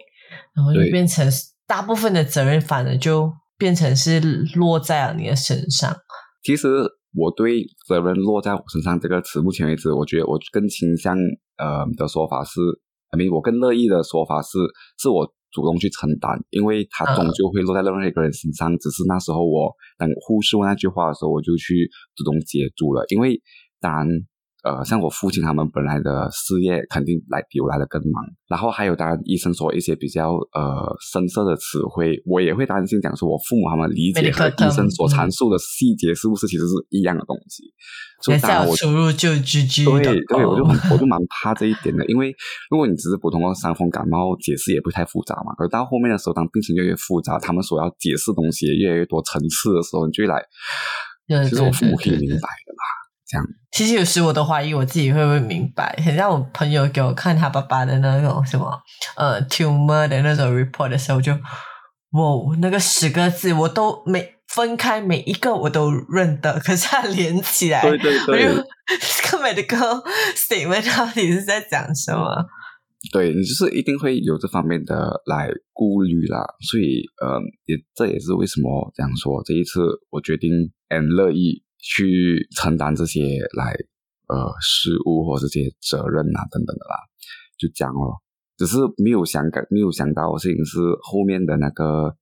[0.55, 1.29] 然后就变成
[1.73, 4.21] 大部分的责任反而就变成是
[4.55, 5.91] 落在了你的身上。
[6.43, 6.69] 其实
[7.15, 11.17] 我对责任落在我身上这个词，目前为止，我觉得我更倾向
[11.57, 12.61] 呃的说法是
[13.17, 14.59] mean，我更乐意的说法是，
[14.99, 18.69] 是我主动去承担，因为它嗯终究会落在任何一个人身上。
[18.77, 23.41] 只是那时候我当护士问那句话的时候，我就去主动接住了，因为
[23.81, 24.07] 当然。
[24.63, 37.65] 呃，像我父亲他们本来的事业肯定来比我来的更忙，然后还有当然医生说一些比较呃深色的词汇，我也会担心讲说我父母他们理解和医生所阐述的细节是不是其实是一样的东西，
[38.23, 42.33] 所以当然我输入就 GG 对对，我就我就蛮怕这一点的，因为
[42.71, 45.53] 如果你只是普通的伤风感冒，解释也不太复杂嘛。
[45.57, 50.41] 可是到后面的时候，当病情越来越复杂，他们所要解释东西也越来越多层次的时候，你就会来，
[51.27, 52.83] 对其实我父母可以明白的嘛，
[53.33, 53.47] 这样。
[53.73, 58.71] 其实有时我都怀疑我自己会不会明白，很像我朋友给我看他爸爸的那种什么
[59.17, 68.65] 呃 tumor 的那种 report 的时候，我就哇，那个十个字我都每分开每一个我都认得，可是它连起来，对对对我就
[69.01, 70.05] 这个 medical
[70.37, 72.45] statement 到底是在讲什么？
[73.11, 80.51] 对你就是一定会有这方面的来顾虑啦，所以呃，也这也是为什么这样说，这一次我决定
[80.91, 83.21] and 乐意去承担这些
[83.59, 83.75] 来
[84.29, 86.97] 呃事务或这些责任啊等等的啦，
[87.59, 88.23] 就讲咯。
[88.57, 92.15] 只是没有想感没有想到的事情是后面的那个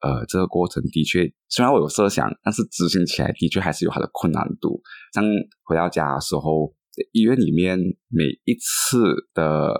[0.00, 4.80] 呃这个过程的确虽然我有设想，但是执行起来的确还是有它的困难度。
[5.12, 5.24] 像
[5.64, 6.72] 回到家的时候，
[7.12, 7.76] 医院里面
[8.08, 9.74] 每一次的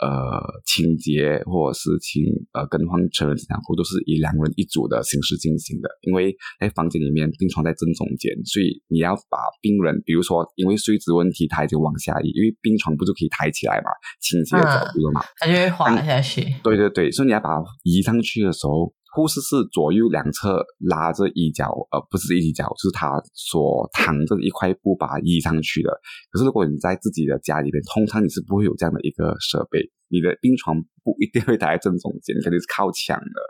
[0.00, 16.46] 呃清洁或者是清呃更换成人纸尿裤都是以两人一组的形式进行的，因为在房间里面病床在正中间，所以你要把病人，比如说因为睡姿问题，他已经往下移，因为病床不就可以抬起来嘛，倾斜的角度了嘛，它就会滑下去。
[16.62, 25.90] 对对对，所以你要把它移上去的时候，护士是左右两侧拉着衣角，呃，不是衣角，就是他所躺着的一块布把它移上去的。
[26.30, 33.40] 可是如果你在自己的家里面，通常你是不会有这样的一个设备，你的病床不一定会抬在正中间，肯定是靠墙的。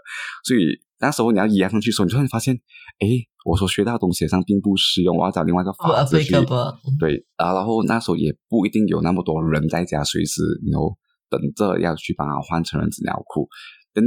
[0.44, 0.60] 所以
[0.98, 2.54] 那时候你要移上去的时候，你突然发现，
[3.00, 3.08] 哎，
[3.44, 6.34] 我所学到的东西好像并不适用，我要找另外一个不法子去
[6.98, 10.42] 对啊，然后那时候也不一定有那么多人在家，随时
[10.72, 10.96] 然后
[11.28, 13.46] 等着要去帮他换成人纸尿裤，
[13.92, 14.02] 等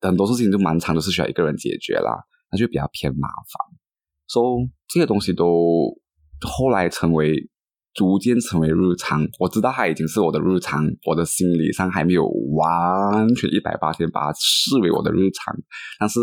[0.00, 2.12] 很多事情就蛮长，都是需要一个人解决啦，
[2.50, 3.78] 那就比较偏麻烦。
[4.26, 5.92] 所、以这些东西都
[6.40, 7.48] 后来成为
[7.92, 15.54] 逐渐成为日常，我知道它已经是我的日常，我的心理上还没有完全一百八天把它视为我的日常，
[15.98, 16.20] 但是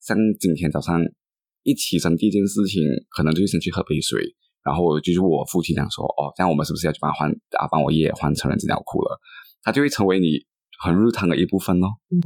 [0.00, 1.00] 像今天早上
[1.62, 2.82] 一起身第一件事情，
[3.16, 4.20] 可能就先去喝杯水，
[4.64, 9.20] 然后就是我父亲讲说，哦，这样我们是不是要去帮他换啊，帮我爷爷换成人纸尿裤了？
[9.62, 10.44] 它就会成为你
[10.84, 11.88] 很日常的一部分咯。
[12.10, 12.20] 嗯，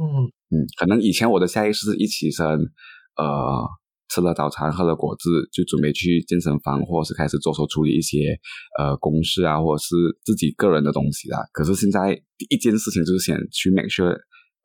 [0.51, 3.65] 嗯，可能以前我的下意识是一起身，呃，
[4.09, 8.37] 吃了早餐，喝了果汁，就准备去健身房，或者是开始着手处理一些
[8.77, 9.95] 呃公事啊，或者是
[10.25, 11.39] 自己个人的东西啦。
[11.53, 14.15] 可是现在第一件事情就是先去 make sure，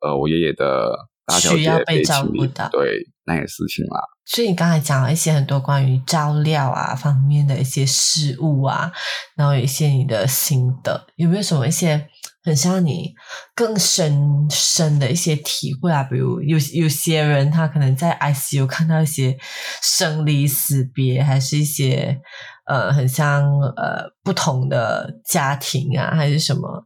[0.01, 0.91] 呃，我爷爷的
[1.25, 3.99] 大小姐需要被照顾到对那些事情啦。
[4.25, 8.91] 所以你刚才讲了一些很多关于照料啊方面的一些事物啊，
[9.37, 12.09] 然后有一些你的心得，有没有什么一些
[12.45, 13.11] 很像你
[13.55, 16.03] 更深深的一些体会啊？
[16.03, 19.35] 比如有有些人他可能在 ICU 看到一些
[19.81, 22.21] 生离死别，还是一些
[22.67, 23.43] 呃很像
[23.75, 26.85] 呃不同的家庭啊，还是什么？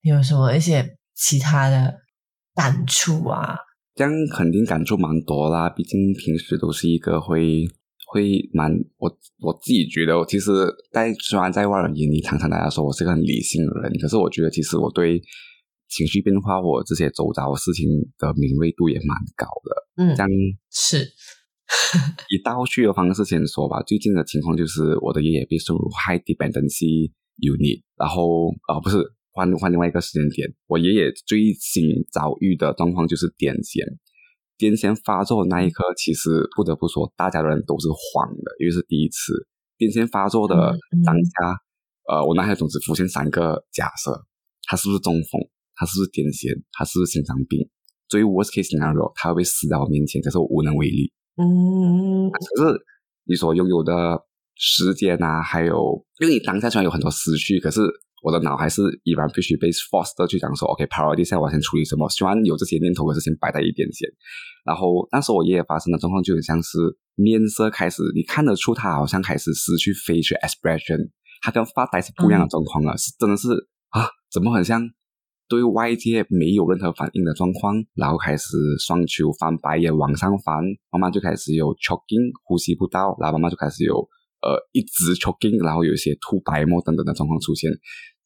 [0.00, 1.94] 有什么一些其他的
[2.54, 3.56] 感触啊？
[3.94, 7.64] 这样肯定感触蛮多啦，毕竟平时都是一个会
[8.14, 9.10] 会蛮我
[9.40, 10.52] 我自己觉得，其实
[10.92, 15.20] 在虽然在外人眼里，常常大家说我是个很理性的人，可是我觉得其实我对
[15.88, 19.74] 情绪变化或这些周遭事情的敏锐度也蛮高的。
[19.96, 20.30] 嗯这，样
[20.70, 21.10] 是
[22.30, 23.82] 以倒叙的方式先说吧。
[23.82, 27.10] 最近的情况就是我的爷爷被送入 high dependency
[27.42, 29.02] unit，然后呃不是
[29.32, 33.82] 换换另外一个时间点，我爷爷最新遭遇的状况就是癫痫。
[34.58, 39.46] 癫痫发作的那一刻，其实不得不说，大家的人都是慌的，因为是第一次。
[39.76, 40.54] 癫痫发作的
[41.04, 41.58] 当下，
[42.08, 44.24] 呃，我脑海中只浮现三个假设：
[44.62, 45.40] 他是不是中风？
[45.74, 46.62] 他是不是癫痫？
[46.72, 47.68] 他是不是心脏病？
[48.06, 51.10] 最 worst case scenario，他会被死在我面前，可是我无能为力。
[51.36, 52.78] 嗯，可是
[53.24, 54.22] 你所拥有的
[54.54, 57.80] 时间啊，还有，因为你当下虽然有很多思绪，可是
[58.24, 62.08] 我的脑还是依然必须被 forced 去讲说，OK，priority 现在我先处理什么？
[62.08, 64.08] 虽然有这些念头，可是先摆在一边先。
[64.64, 66.78] 然后那时我爷爷发生的状况，就很像是
[67.16, 71.10] 面色开始，你看得出他好像开始失去 facial expression，
[71.42, 73.50] 他跟发呆是不一样的状况了，是真的是
[73.90, 74.80] 啊，怎么很像？
[75.46, 83.94] 对外界没有任何反应的状况，然后开始双球翻白眼往上翻，慢慢就开始有 choking 呼吸不到，然后慢慢就开始有
[84.40, 87.70] 呃一直 choking，然后有一些吐白沫等等的状况出现。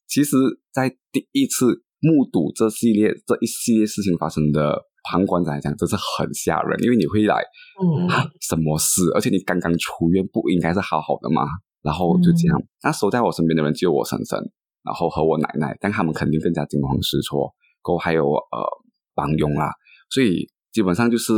[0.09, 0.35] 其实，
[0.73, 7.35] 在第一次目睹这系列这一系列事情发生的旁观者来讲，真是很吓人，因为你会来，
[7.81, 8.09] 嗯，
[8.41, 9.03] 什么事？
[9.13, 11.43] 而且你刚刚出院，不应该是好好的吗？
[11.83, 14.39] 然后就这样，那守在我身边的人只有我婶婶。
[14.81, 17.53] 然后和我奶奶，但他们肯定更加惊慌失措。
[17.81, 18.65] 过后还有呃
[19.13, 19.69] 帮佣啦，
[20.09, 21.33] 所以基本上就是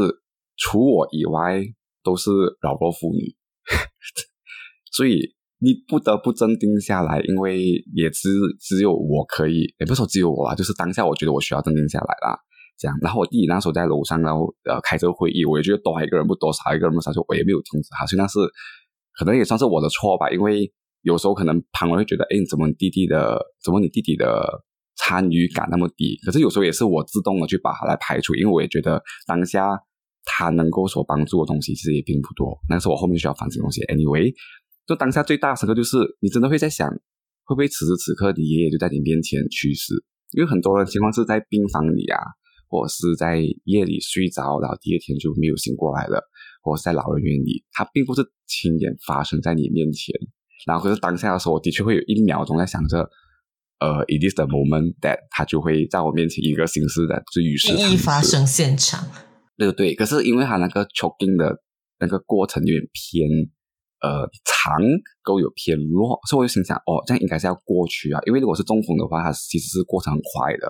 [0.56, 1.60] 除我以外
[2.04, 2.30] 都是
[2.62, 3.36] 老弱妇女，
[4.94, 7.62] 所以你不得不镇定下来，因为
[7.94, 12.38] 也只只有我可以，也不是说只有我啊，就是当下我觉得我需要镇定下来啦。
[12.78, 18.40] 这样，然后我弟弟那时候在楼上，然后呃开这个会议，我也觉得多一个人不多，少一个人不少，就我也没有通知他，所以那是
[19.18, 20.72] 可能也算是我的错吧，因为。
[21.04, 24.64] 有时候可能旁人会觉得，哎，怎么弟弟的，怎么你弟弟的
[24.96, 26.16] 参与感那么低？
[26.24, 29.68] 可是有时候也是我自动的去把它来排除，因为我也觉得当下
[30.26, 33.82] 他能够所帮助的东西其实也并不多，那是我后面需要反省东西。
[33.86, 34.32] Anyway，
[34.88, 36.90] 就当下最大的时刻就是，你真的会在想，
[37.44, 39.94] 会不会此时此刻你爷爷就在你面前去世？
[40.32, 42.18] 因为很多人情况是在病房里啊，
[42.68, 46.22] 或者是在夜里睡着，然后第二天就没有醒过来了，
[46.64, 50.16] 或者是在老人院里，他并不是亲眼发生在你面前。
[50.66, 53.10] 然后可是当下的时候，我的确会有一秒钟在想着，
[53.80, 59.06] 呃，it is the moment that 他就会在我面前一个形式的就与世一发生现场。
[59.58, 61.62] 对对对，可是因为他那个 choking 的
[62.00, 63.28] 那个过程有点偏
[64.02, 64.82] 呃长，
[65.24, 68.20] 够有偏弱，所以我就心想，哦，这样应该是要过去啊。
[68.26, 70.68] 因为如果是中风的话，它其实是过程很快的；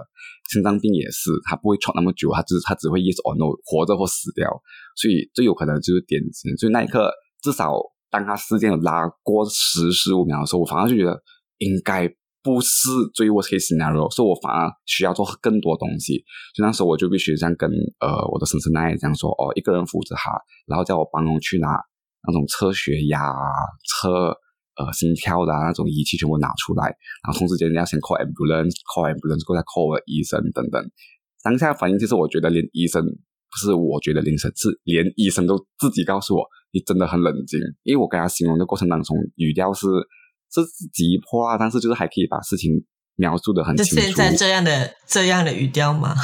[0.52, 4.48] 心脏病也是，它不会喘那么久，它只它只会 yes or no，活着或死掉。
[4.96, 6.60] 所以最有可能就是癫痫。
[6.60, 7.12] 所以那一刻
[7.42, 7.74] 至少。
[8.12, 11.18] 当他时间有拉过十十五秒的时候，我反而就觉得
[11.60, 12.06] 应该
[12.44, 16.22] 不是最 worst case scenario，所以我反而需要做更多东西。
[16.54, 17.72] 所以那时候我就必须这样跟
[18.04, 20.30] 呃我的婶婶奶奶这样说：哦，一个人扶着他，
[20.68, 21.70] 然后叫我帮忙去拿
[22.28, 23.20] 那种测血压、
[23.88, 24.36] 测
[24.78, 26.86] 呃心跳的那种仪器全部拿出来，
[27.26, 30.82] 然后同时间要先 call ambulance，call ambulance 过来 call 医生等等。
[31.44, 36.46] 当下反应其实我觉得连医生不是我觉得凌晨是连医生都自己告诉我。
[36.74, 39.88] 你真的很冷静，因为我跟他形容的过程当中，语调是
[40.54, 40.62] 是
[40.94, 42.72] 急迫啊，但是就是还可以把事情
[43.18, 44.02] 描述的很清楚。
[44.02, 46.16] 现在这样的这样的语调吗？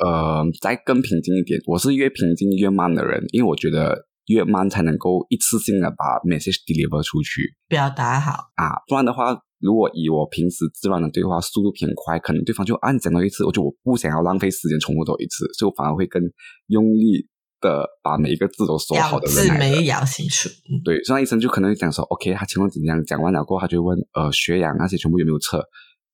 [0.00, 1.60] 呃，再更平静一点。
[1.66, 8.82] 我是越平静越慢的人，因为我觉得越慢才能够一次性的把 message deliver 出去，表达好啊。
[8.88, 16.22] 不然的话，如果以我平时自然的对话速度偏快，可能对方就按讲到一次，我就我不想要浪费时间重复多一次，所以我反而会更
[16.68, 17.28] 用力。
[17.58, 20.46] 的把每一个字都说好的人来咬清楚。
[20.84, 23.02] 对，所以医生就可能讲说，OK，他情况怎样？
[23.04, 25.64] 讲完了过后，他就问，呃，血氧那些全部有没有测？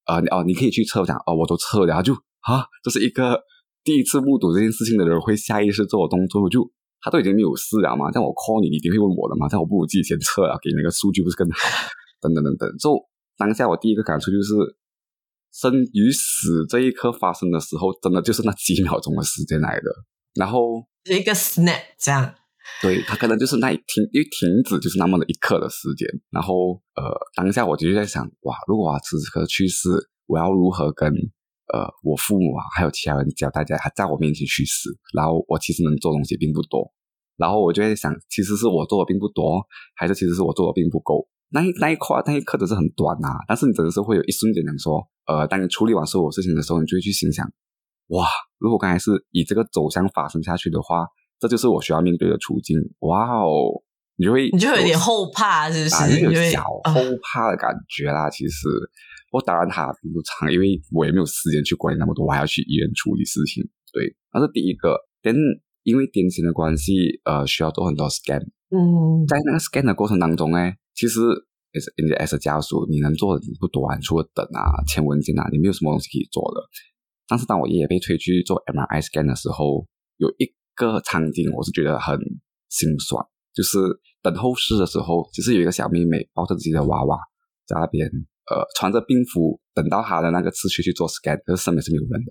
[0.06, 1.04] 呃，哦，你可以去测。
[1.04, 2.00] 讲，哦，我都测了。
[2.00, 3.40] 就啊，这是一个
[3.82, 6.44] 第一次目睹这件事情的人会下意识做的动作。
[6.44, 6.62] 我就
[7.02, 9.48] 他都已经没有事了嘛，但我 call 你，你一定会问我的嘛。
[9.50, 11.58] 但我不如自己先测了，给那个数据不是更好？
[12.22, 12.70] 等等等等。
[12.78, 12.96] 就
[13.36, 14.54] 当下我第一个感触就是，
[15.52, 19.90] 生与死这一刻发生的时候，真的就是那几秒钟的时间来的。
[20.34, 20.86] 然后。
[21.04, 22.32] 一个 snap 这样，
[22.80, 26.06] 对他可能就是那一停，因为停止就是那么的一刻的时间。
[26.30, 27.02] 然后呃，
[27.34, 29.88] 当下我就在想，哇，如果我此时此刻去世，
[30.26, 31.12] 我要如何跟
[31.72, 34.90] 呃我父母啊，还有其他人教大家，还在我面前去死？
[35.14, 36.92] 然后我其实能做东西并不多。
[37.36, 39.60] 然后我就在想，其实是我做的并不多，
[39.96, 41.26] 还是其实是我做的并不够？
[41.48, 47.46] 那一那一块那一刻都是很短啊，但是你真的是会有一瞬间想说，呃，当你处理完所有事情的时候，你就会去心想。
[48.08, 48.26] 哇！
[48.58, 51.06] 如果刚才是以这个走向发生下去的话，
[51.40, 52.76] 这就是我需要面对的处境。
[53.00, 53.82] 哇哦，
[54.16, 56.20] 你就会你就有点后怕，是不是？
[56.20, 58.28] 有小后怕的感觉啦。
[58.28, 58.68] 其实
[59.32, 63.64] 我当然它并不长，因为我也没有时间去管那么多，我还要去医院处理事情。
[63.90, 65.00] 对，那是第一个。
[65.22, 65.34] 但
[65.84, 68.42] 因为癫痫的关系，呃，需要做很多 scan。
[68.70, 71.20] 嗯，在那个 scan 的过程当中呢，其实
[71.72, 76.60] as 你的 S 家属，你能做的不多啊，除了等啊、签文件啊，你没有什么东西可以做的。
[77.26, 79.86] 但是当我爷爷被推去做 MRI scan 的时候，
[80.18, 82.18] 有一个场景我是觉得很
[82.68, 83.24] 心酸，
[83.54, 83.78] 就是
[84.22, 87.18] 等候室的时候，其实有一个小妹妹抱着自己的娃娃
[87.66, 88.10] 在那边，
[88.50, 92.30] 呃，穿着病服等到他的那个次序去做 scan，可是身边是没有人的。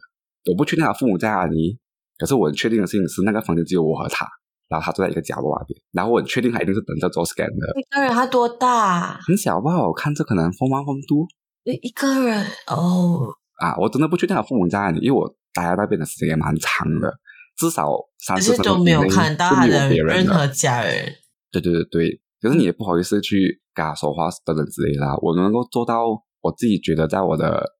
[0.51, 1.79] 我不确定他父母在哪里，
[2.17, 4.27] 可是我很确定的事情是，那个房间只有我和他，
[4.67, 7.79] 然后他坐在一个角落那边，然后我很确定他一定是等着做 scan 的。
[7.79, 9.19] 一个人他多大？
[9.25, 9.77] 很小吧？
[9.87, 11.27] 我看这可能风完风度
[11.63, 17.13] 一一个人哦，啊，我真的不确定他父母在哪里，因为我待在那边的时间也蛮长的，
[17.55, 17.87] 至少
[18.19, 21.15] 三可四分钟都没有看到他的任何家人。
[21.51, 25.15] 对对对对，可是你也不好意思去跟他说话等等之类的啦。
[25.21, 26.05] 我能够做到，
[26.41, 27.75] 我自己觉得在我的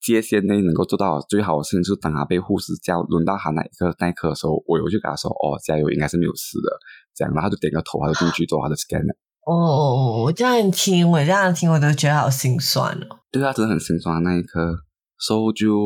[0.00, 6.70] 界限内能够做到最好的事情，就是当他被护士叫轮到他那一刻那一刻的时候，我有去跟他说：“哦，加油，应该是没有事的。”
[7.14, 9.14] 这样，然后他就点个头，他就进去做他的 scan 了。
[9.44, 13.18] 哦，我这样听，我这样听，我都觉得好心酸哦。
[13.30, 14.84] 对啊，真的很心酸那一刻。
[15.18, 15.76] 所以就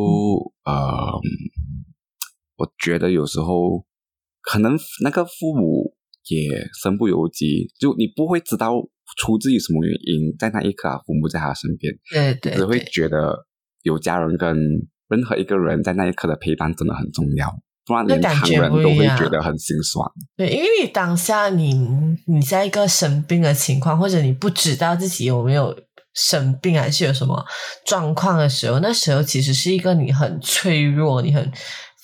[0.65, 1.13] 呃，
[2.57, 3.85] 我觉得有时候
[4.41, 5.95] 可能那个父母
[6.29, 8.73] 也身不由己，就你不会知道
[9.17, 13.47] 出自于什么原因，在那一刻啊，父母在他身边，对对只会，觉得
[13.83, 14.57] 有家人跟
[15.09, 17.49] 任何一个人在那一刻的陪伴真的很重要，
[17.87, 20.07] 不然连旁人都会觉得很心酸。
[20.37, 21.75] 对，因为你当下你
[22.27, 25.75] 你在一个生病的情况，或者你不知道自己有没有
[26.15, 27.45] 生病，还是有什么
[27.87, 31.51] 状况的时候，那时候其实是一个你很脆弱、你很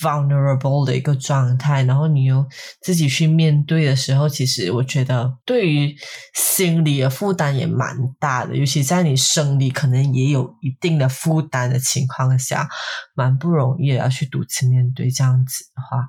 [0.03, 2.45] vulnerable 的一个状态，然后你又
[2.81, 5.95] 自己去面对的时候，其实我觉得对于
[6.35, 12.69] 心理的负担也蛮大的，尤其在你生理可能也有一定的负担的情况下，
[13.15, 16.07] 蛮不容易的要去独自面对这样子的话。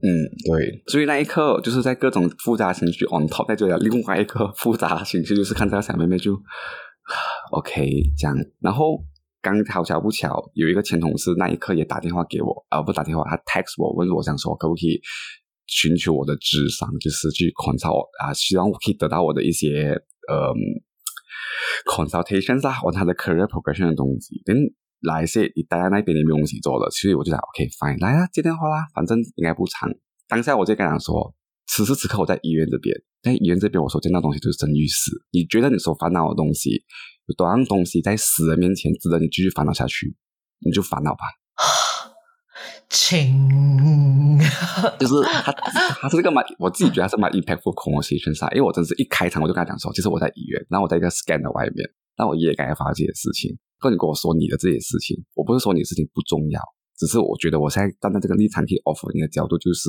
[0.00, 0.08] 嗯，
[0.46, 6.32] 对，所以那一刻就是在各种复杂情绪 on top，再就有另外一个复杂情绪，就是看这个小妹妹就
[7.52, 8.98] OK 这样，然后
[9.42, 15.00] 刚好巧不巧有一个前同事那一刻也打电话给我，啊、不打电话，他 text 我问我想说可不可以
[15.66, 20.54] 寻求我的智商，就是去 consult 啊，希望我可以得到我的一些呃
[21.90, 24.56] consultations 啊，我他的 career progression 的东西，跟
[25.00, 29.90] 来些你待在那边也没有东西做了，所以我就想 OK fine，来啊，接电话啦，反正应该不长。
[30.28, 31.34] 当下我就跟他说，
[31.66, 35.10] 此时此刻我在医院这边，在医院这边我所见到的东西就是生与死。
[35.32, 36.84] 你觉得你所烦恼的东西，
[37.26, 40.14] 有多样东西在死人面前值得你继续烦恼下去，
[40.60, 41.20] 你就烦恼吧。
[42.88, 44.38] 情，
[45.00, 45.50] 就是他，
[46.02, 56.60] 他是一个蛮，我自己觉得他是蛮 impactful conversation 上，因为我真是一开场我就跟他讲说，其实我在医院，然后我在一个 scan 的外面，那我爷爷刚才发生这些事情，跟你跟我说你的这些事情，我不是说你的事情不重要，
[56.98, 59.88] 只是我觉得我现在站在这个立场可以 offer 你的角度，就是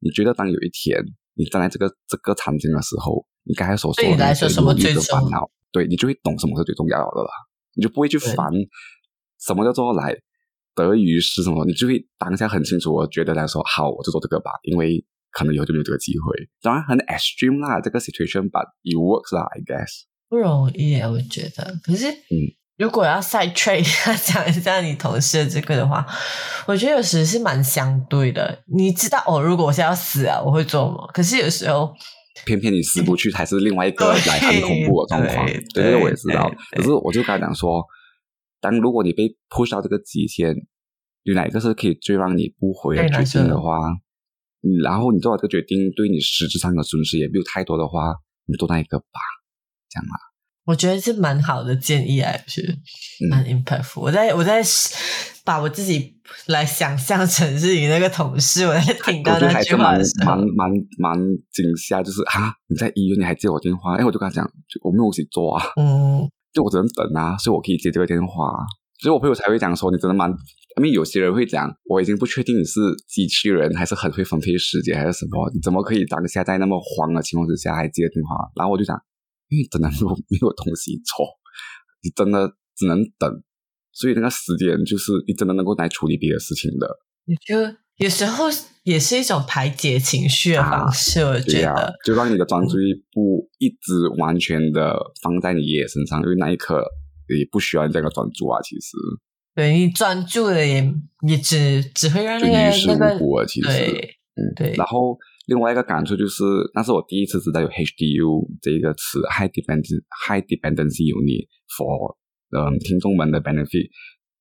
[0.00, 1.00] 你觉得当有一天
[1.34, 7.28] 你站在这个这个场景的时候，你刚才所说的对你来说什么最重跟烦恼，对你就会懂什么是最重要的了，
[7.74, 8.48] 你就不会去对烦
[9.44, 10.16] 什么叫做来
[10.76, 16.48] 得于失什么，你就会当下很清楚，我觉得来说好，我就做这个吧，因为可能以后就没有这个机会。
[16.62, 20.04] 当然很 extreme 啦，这个 situation，but it works 啦，I guess。
[20.28, 21.76] 不容易耶，我觉得。
[21.84, 23.84] 可是，嗯，如果要 side trade
[24.32, 26.06] 讲一下你同事的这个的话，
[26.66, 28.62] 我觉得有时是蛮相对的。
[28.66, 31.10] 你知道哦，如果我现在要死啊，我会做什么？
[31.12, 31.94] 可是有时候，
[32.44, 35.46] 偏偏你死不去，还是另外一个来很恐怖的状况。
[35.46, 36.50] 对对，这个我也知道。
[36.72, 37.84] 可是我就跟他讲说，
[38.60, 40.54] 当如果你被 push 到这个极限，
[41.22, 43.78] 有哪一个是可以最让你不回的决定的话，
[44.62, 48.14] 嗯然后你做了这个决定，对你实质上的损失也没有太多的话，
[48.46, 49.20] 你做那一个吧，
[49.88, 50.33] 这样啊。
[50.64, 54.00] 我觉得是蛮好的建议来，是嗯蛮 impactful。
[54.00, 54.62] 我在我在
[55.44, 56.14] 把我自己
[56.46, 61.18] 来想象成是你那个同事，我在听到那句还是蛮话的时候蛮，蛮蛮
[61.52, 64.50] 惊吓，就是啊，你在医院你还接我电话，哎，我就跟他讲，
[64.82, 68.64] 我没有东西做啊，嗯， 就我只能等啊，所以我可以接这个电话啊。
[69.02, 70.30] 所以我朋友才会讲说，你真的蛮，
[70.78, 78.48] 因为有些人会讲，我已经不确定你是机器人还是很会分配时间还是什么，你怎么可以当下在那么慌的情况之下还接电话？
[78.56, 78.96] 然后我就讲，
[79.48, 81.26] 因为真的没有没有东西做，
[82.02, 83.42] 你真的只能等，
[83.92, 86.88] 所以那个时间就是你真的能够来处理别的事情的。
[87.26, 87.56] 你就
[87.96, 88.46] 有时候
[88.82, 91.94] 也是一种排解情绪的方式，我、觉得。
[92.04, 96.84] 就让你的专注力不一直完全的放在你爷爷身上，因为那一刻
[97.28, 98.96] 也不需要你这个专注啊，其实
[99.54, 100.92] 对你专注的也
[101.28, 103.46] 也只只会让就那于事无个那个补了。
[103.46, 105.16] 其实，对嗯，对然后
[105.46, 106.42] 另外一个感触就是，
[106.74, 112.16] 那是我第一次知道有 HDU 这一个词，High Dependency High Dependency Unit for
[112.56, 113.90] 嗯听众们的 benefit。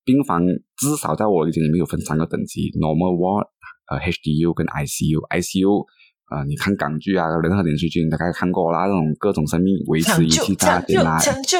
[0.05, 0.43] 病房
[0.75, 3.47] 至少在我理解里面有分三个等级：normal ward、
[3.89, 5.85] 呃 HDU 跟 ICU，ICU
[6.31, 11.59] 呃，你看港剧啊，任何连续剧你大概看过啦，那种各种生命维持仪器抢救抢救，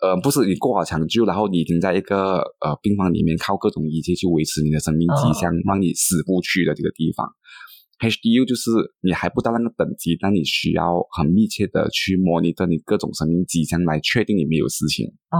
[0.00, 7.26] 呃，不是你过好抢救，然后你已经在一个呃病房里面靠各种仪器去维持你的生命迹象，让你死不去的这个地方。
[7.98, 8.70] HDU 就是
[9.00, 15.06] 你还不到那个等级，但你需要很密切的去模拟着你各种生命迹象来确定你没有事情。
[15.30, 15.38] 哦，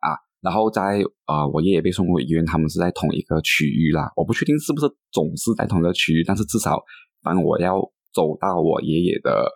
[0.00, 4.12] 啊然后在呃，我爷爷被送回医院，他们是在同一个区域啦。
[4.16, 6.82] 我不确定是不是总是在同一个区域，但是至少
[7.22, 7.80] 当我要
[8.14, 9.50] 走到我爷爷的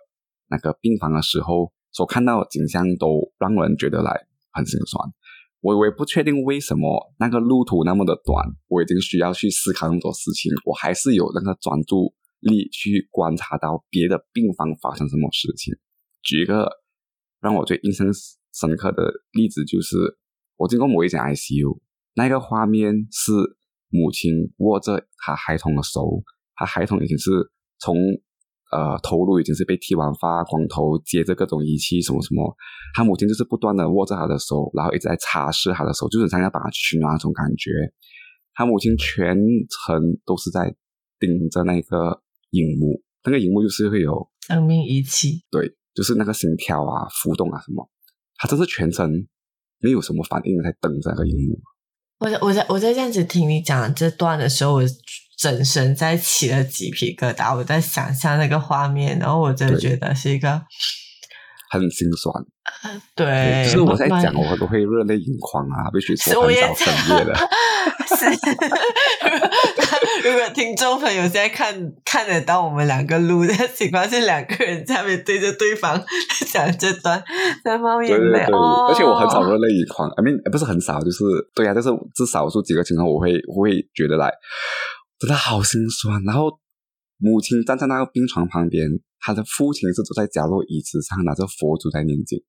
[0.49, 4.11] 那个病房的时候，所看到的景象都让人觉得来
[4.51, 5.09] 很心酸。
[5.61, 15.73] 我我也不确定为什么那个路途那么的短，我已经需要去思考那么多事情，我还是有那个专注力去观察到别的病房发生什么事情。
[16.23, 16.67] 举一个
[17.39, 18.07] 让我最印象
[18.53, 19.97] 深刻的例子，就是
[20.57, 21.79] 我经过某一间 ICU，
[22.15, 23.31] 那个画面是
[23.89, 26.23] 母亲握着她孩童的手，
[26.55, 27.95] 她孩童已经是从
[28.71, 32.55] 呃头颅已经是被剃完发，光头接着各种仪器什么什么，
[32.95, 37.69] 他母亲就是不断的握着他的手，然后一直在擦拭他的手，就是像要把他取暖那种感觉。
[38.53, 40.75] 他母亲全程都是在
[41.19, 47.89] 盯着那个荧幕，那个荧幕就是会有生命仪器，对，就是那个心跳啊、浮动啊什么，
[48.37, 49.09] 他真是全程
[49.79, 51.59] 没有什么反应在等着那个荧幕。
[52.19, 54.81] 我在我在我在这样子听你讲这段的时候，我
[55.41, 57.57] 整身在起了鸡皮疙瘩。
[57.57, 60.61] 我在想象那个画面，然后我真的觉得是一个
[61.71, 62.45] 很心酸，
[63.15, 67.33] 对，就是我在讲，我都会热泪盈眶啊，必须是说很少哽咽的。
[68.15, 68.25] 是，
[70.29, 76.03] 如果听众朋友现在看看得到我们两个录的情况，是两个人在那边对着对方
[76.51, 77.23] 讲这段，
[77.63, 78.87] 在冒眼泪对对对，哦。
[78.89, 81.23] 而且我很少热泪盈眶，I mean 不是很少，就是
[81.55, 84.29] 对啊，但是至少数几个情况，我会我会觉得来
[85.21, 86.23] 真的好心酸。
[86.23, 86.59] 然后
[87.17, 92.39] 母亲站在那个病床旁边，她的父亲是坐在角落椅子上拿着佛珠在念经，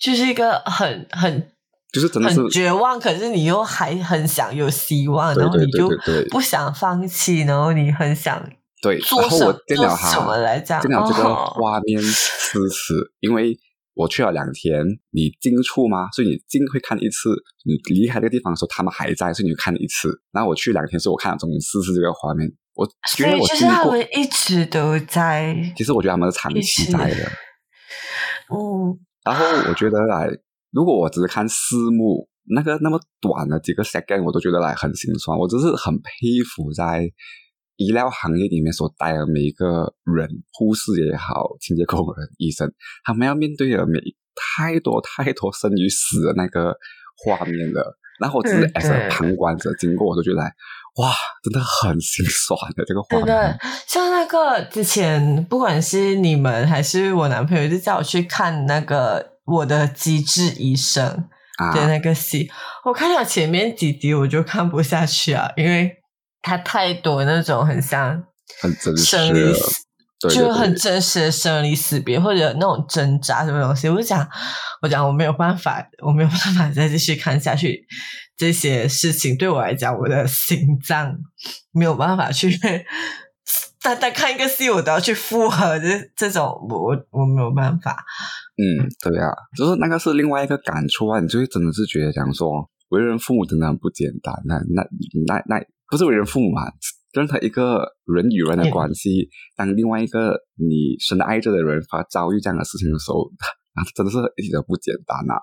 [0.00, 1.52] 就是一个很很
[1.92, 5.90] 就是真的是很绝望，可是你又还很想有希望，对对然后你就
[6.30, 8.42] 不想放弃，然后你很想
[8.80, 11.52] 对，做然后我什做见了什么他，来这样见了这个哦。
[11.54, 13.56] 画面四次，因为
[13.94, 17.30] 我去了两天，你进出吗，所以你进会看一次，
[17.64, 20.10] 你离开这个地方的时候，他们还在，所以你看一次。
[20.32, 22.50] 然后我去两天，所以我看了总共四次这个画面。
[22.74, 27.16] 我觉得我经过，他们一直都在，其实我觉得他们是长期在的。
[28.48, 30.28] 嗯，然后我觉得来，
[30.70, 35.38] 如果我只是看四幕，那个那么短的几个 second，我都觉得来很心酸。
[35.38, 36.10] 我只是很佩
[36.44, 37.08] 服在
[37.82, 42.72] 医疗行业里面所待的每一个人，护士也好，清洁工人、医生，
[43.04, 43.98] 他们要面对的每
[44.34, 46.76] 太多太多生与死的那个
[47.16, 47.98] 画面了。
[48.20, 51.12] 然后我只是对 as a 旁观者经过，我都觉得，哇，
[51.42, 53.26] 真的很心酸的这个画对面。
[53.26, 59.20] 对，像那个之前，不管是你们还是我男朋友，就叫我去看那个
[59.52, 61.04] 《我的机智医生》
[61.64, 62.48] 啊，的那个戏，
[62.84, 65.90] 我看到前面几集我就看不下去啊，因为
[66.42, 68.22] 它太多那种很像
[68.60, 73.88] 很真实的就很真实的生离死别，或者那种挣扎什么东西。
[73.88, 74.28] 我讲，
[74.82, 77.86] 我讲我没有办法，我没有办法再继续看下去
[78.36, 79.36] 这些事情。
[79.36, 81.16] 对我来讲，我的心脏
[81.72, 82.50] 没有办法去。
[83.82, 87.96] 单单看一个戏，我都要去复合这这种，我我我没有办法。
[88.56, 89.26] 嗯，对啊，
[89.56, 94.32] 就是那个是另外一个感触啊，你就会真的是觉得讲说，为人父母真的很不简单。
[94.44, 94.86] 那那
[95.26, 95.58] 那那
[95.92, 96.62] 不是为人父母嘛，
[97.12, 103.30] 任何一个人与人的关系，当另外一个你深爱着的人发遭遇这样的事情的时候，
[103.76, 105.36] 那真的是一点都不简单啊。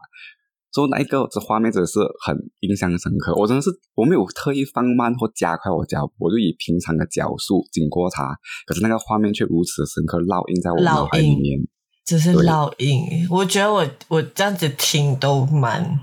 [0.71, 8.35] 所以那一个这画面真的是很印象深刻，我真的是我没有特意放慢或加快我脚步，我就以平常的脚速经过它，
[8.65, 11.59] 可是那个画面却如此深刻烙印在我脑海里面。
[12.05, 13.27] 就是烙印。
[13.29, 15.99] 我觉得我 我这样子听都蛮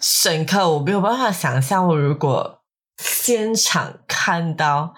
[0.00, 2.59] 深刻，我没有办法想象，我如果
[3.00, 4.94] 现场看到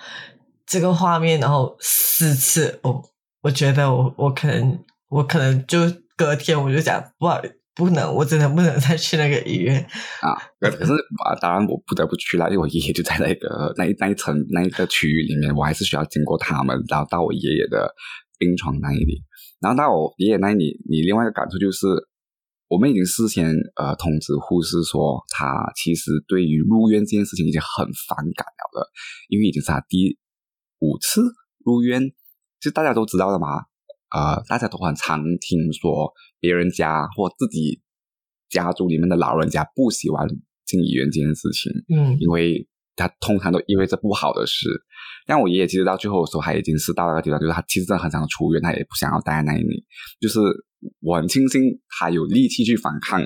[0.66, 3.02] 这个画面，然后四次，我
[3.42, 4.78] 我觉得我我可能
[5.08, 5.80] 我可能就
[6.16, 7.40] 隔天我就讲不好
[7.74, 9.80] 不能，我真的不能再去那个医院。
[10.20, 17.94] 啊，可可是啊，当然我不得不去了，因为我爷爷就在那个那一那一层那一个区域里面，我还是需要经过他们，然后到我爷爷的
[18.38, 19.22] 病床那里。
[19.60, 21.86] 然后到我爷爷那里，你另外一个感触就是，
[22.72, 28.88] 我们已经事先呃通知护士说，他其实对于入院这件事情已经很反感了的，
[29.28, 30.16] 因为已经是他第
[30.78, 31.20] 五次
[31.66, 32.00] 入院，
[32.60, 33.58] 其实大家都知道的嘛，
[34.16, 37.82] 呃，大家都很常听说别人家或自己
[38.48, 40.26] 家族里面的老人家不喜欢
[40.64, 42.16] 进医院这件事情，嗯。
[42.20, 42.66] 因为
[42.96, 44.68] 它通常都意味着不好的事。
[45.26, 49.84] 但我爷爷其实到最后的时候，他已经是到那个地方，就是他其实真的很想出院，他也不想要待在那里。
[50.20, 50.40] 就是
[51.00, 53.20] 我很庆幸他有力气去反抗，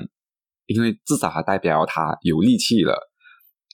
[0.67, 3.11] 因为至少他代表他有力气了。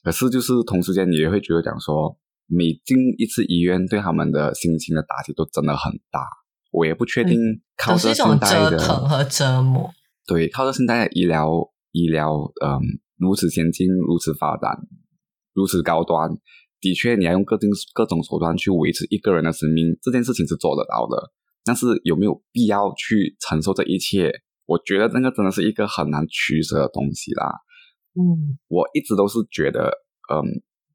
[0.02, 6.20] 可是就是同时间，你也会觉得讲说，每进一次医院，对他们的心情的打击都真的很大。
[6.72, 7.38] 我也不确定
[7.76, 9.90] 靠都是一种折腾的和折磨。
[10.26, 11.48] 对，靠着现在的医疗
[11.92, 12.34] 医疗，
[12.64, 12.80] 嗯，
[13.16, 14.70] 如此先进，如此发展，
[15.54, 16.28] 如此高端，
[16.80, 21.32] 的确，你要用各种各种手段去维持一个人的生命，这件事情是做得到的。
[21.64, 24.30] 但是有没有必要去承受这一切？
[24.66, 27.46] 我觉得那个真的是一个很难取舍的东西啦。
[28.14, 29.90] 嗯，我一直都是觉得，
[30.32, 30.44] 嗯，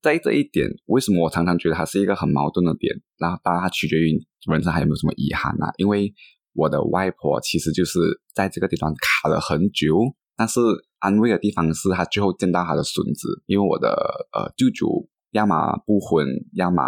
[0.01, 2.95] 在这一点，为什么我常常觉得它是一个很矛盾的点？
[3.18, 5.72] 然后当然它取决于人生还有没有什么遗憾啊。
[5.78, 6.14] 因为
[6.53, 7.99] 我的外婆其实就是
[8.34, 9.97] 在这个地方卡了很久，
[10.36, 10.60] 但是
[10.99, 13.89] 安慰的地方是他最后见到他的孙子，因为我的
[14.33, 14.87] 呃舅舅
[15.31, 16.83] 要么不婚，要么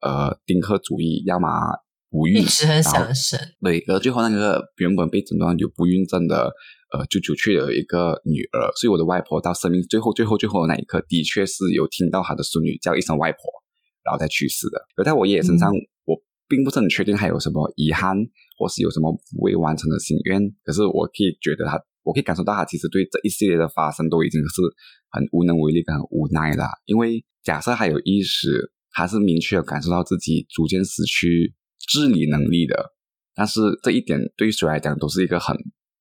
[0.00, 1.48] 呃丁克主义，要么
[2.10, 3.38] 不孕，一直很想生。
[3.60, 6.52] 对，而最后那个原本被诊断有不孕症的
[6.92, 13.40] 呃舅舅却有一个女儿，所以我的外婆到生命最后最后最后的那一刻，的确是有听到她的孙女叫一声外婆，
[14.04, 14.80] 然后再去世的。
[14.96, 15.72] 而在我爷爷身上，
[16.04, 16.16] 我
[16.48, 18.16] 并不是很确定还有什么遗憾，
[18.56, 19.12] 或是有什么
[19.42, 20.40] 未完成的心愿。
[20.64, 21.76] 可是我可以觉得他，
[22.06, 24.62] 我可以感受到他其实对这一系列的发生都已经是
[25.10, 26.64] 很无能为力、跟很无奈了。
[26.84, 31.54] 因为假设还有意识，他是明确的感受到自己逐渐失去
[31.90, 32.94] 自理能力的。
[33.34, 35.56] 但是这一点对于谁来讲都是一个很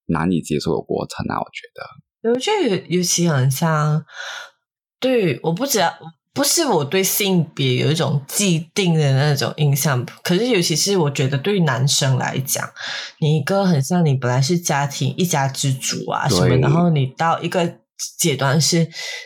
[0.06, 2.32] 难以接受的过程啊，我觉得。
[2.32, 4.06] 我觉得尤其很像，
[5.00, 5.92] 对，我不知道，
[6.36, 12.70] 不是我对性别有一种既定的那种印象，可是尤其是我觉得对于男生来讲，
[13.20, 17.78] 你一个很像你本来是家庭一家之主啊什么，然后你到一个
[18.20, 18.86] 阶段是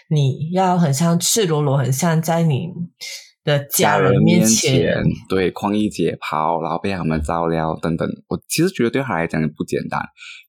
[0.10, 2.70] 你要很像赤裸裸，很像在你
[3.44, 8.08] 的家人面前，对旷逸解剖，然后被他们照料等等。
[8.28, 10.00] 我其实觉得对他来讲也不简单，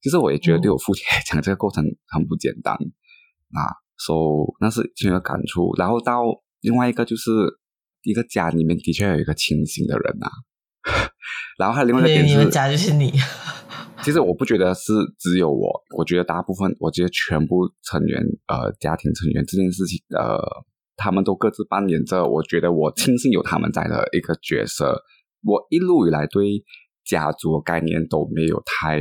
[0.03, 3.81] 其实我也觉得对我父亲来讲，这个过程很不简单啊。
[4.03, 5.75] 所、以那是挺有感触。
[5.77, 6.23] 然后到
[6.61, 7.31] 另外一个就是
[8.03, 10.29] 一个家里面的确有一个清醒的人啊，
[11.59, 13.13] 然后还有另外一个对，点是你们，家就是你，
[14.03, 20.39] 其实我不觉得是只有我，我觉得大部分，我觉得全部成员，呃，家庭成员这件事情，呃，
[20.97, 25.03] 他们都各自扮演着，我觉得我庆幸有他们在的一个角色。
[25.43, 26.63] 我一路以来对
[27.05, 28.99] 家族的概念都没有太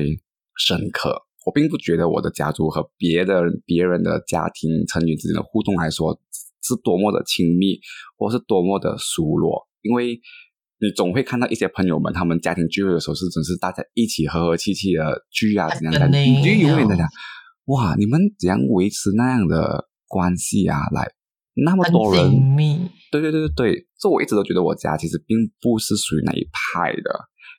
[0.58, 6.18] 深刻，我并不觉得我的家族和别的别人的家庭成员之间的互动来说
[6.62, 7.80] 是多么的亲密，
[8.18, 10.20] 或是多么的疏落，因为
[10.82, 17.08] 你总会看到一些朋友们，他们家庭聚会的时候是真是大家一起和和气气的聚啊，怎样的，很你就永远在讲，
[17.66, 20.80] 哇，你们怎样维持那样的关系啊？
[20.92, 21.12] 来，
[21.66, 22.56] 那么多人。
[23.12, 27.12] 对对对对对，这我一直都觉得我家其实并不是属于那一派的，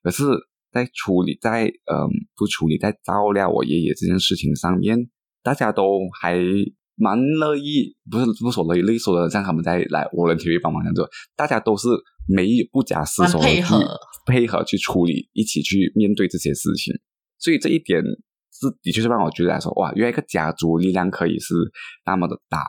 [0.03, 0.24] 可是，
[0.72, 5.11] 在处理在嗯不处理在照料我爷爷这件事情上面，
[5.42, 6.38] 大家都还
[7.01, 11.88] 蛮乐意，不是不是说乐意，乐意说的像他们在来我人体育帮忙这样做，大家都是
[12.28, 16.94] 没有不假思索的去配合配合去处理，一起去面对这些事情，
[17.38, 21.55] 所以这一点是的确是让我觉得来说，哇，原来一个家族力量可以是
[22.05, 22.62] 那么的大。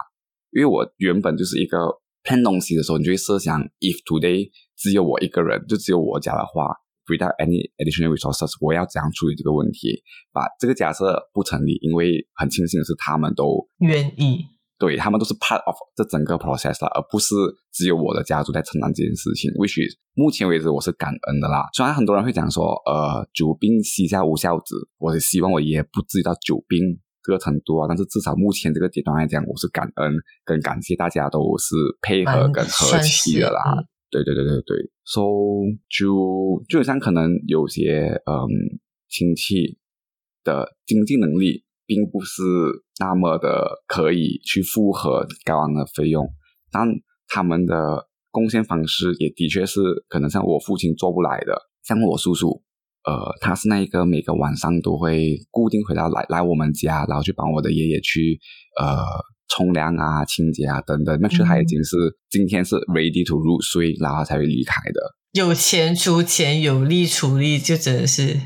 [0.51, 1.77] 因为我原本就是一个
[2.23, 6.75] plan 东西的时候，你就会设想，if today 只有我一个人，就只有我家的话
[7.12, 10.01] ，without any additional resources，我要怎样处理这个问题？
[10.32, 14.45] 把这个假设不成立，因为很庆幸的是，他们都愿意，
[14.80, 17.36] 对他们都是 part of 这整个 process 啦，而不是
[17.74, 19.51] 只有我的家族在承担这件事情。
[19.59, 21.68] which is 目前为止我是感恩的啦。
[21.74, 26.80] 虽然很多人会讲说，呃，久病膝下无孝子，我也希望我爷爷不至于到久病
[27.24, 27.86] 这个程度啊。
[27.88, 33.62] 但是至少目前这个阶段来讲，我是感恩跟感谢大家都是配合跟和气的啦。
[34.12, 35.22] 对对对对对，so
[35.89, 39.78] 就就像可能有些嗯亲戚
[40.43, 42.43] 的经济能力并不是
[42.99, 46.28] 那么的可以去负荷高昂的费用，
[46.72, 46.88] 但
[47.28, 52.62] 他们的贡献方式也的确是可能像我父亲做不来的，像我叔叔。
[53.03, 58.39] 呃，他是那一个每个晚上都会固定回到来来我们家，然后去帮我的爷爷去
[58.80, 58.86] 呃
[59.48, 61.20] 冲凉啊、清洁啊等等。
[61.22, 61.98] 那确他已经是、
[62.30, 65.02] 今天是 ready to 入睡，然后才会离开的。
[65.34, 68.39] 有钱出钱，有力出力，就真的是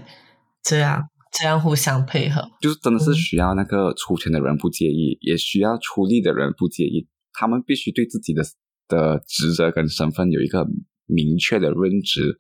[0.64, 1.04] 这样，
[1.38, 2.48] 这样互相配合。
[2.62, 7.08] 就是真的是嗯需要那个出钱的人不介意，也需要出力的人不介意。
[7.34, 8.44] 他们必须对自己的
[8.88, 10.66] 的职责跟身份有一个
[11.08, 12.40] 明确的认知，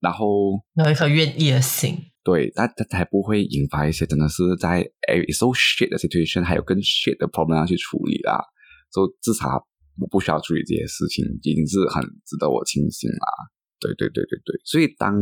[0.00, 0.26] 然后
[0.84, 1.96] 有一颗愿意的心，
[2.28, 8.38] 对，他他才不会引发一些真的是在哎 so shit 的 situation，还有更 shit 的 problem 要去处理啦。
[8.92, 9.64] 所以至少
[9.98, 13.28] 我不需要处理这些事情，已经是很值得我庆幸啦。
[13.80, 15.16] 对对对对对，所以当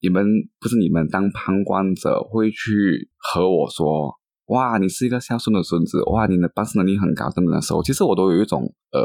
[0.00, 0.26] 你们
[0.58, 4.10] 不是你们当旁观者会去和我说，
[4.46, 8.98] 哇，你是一个孝顺的孙子，哇，你的办事能力很高等等的时候，其实我都有一种呃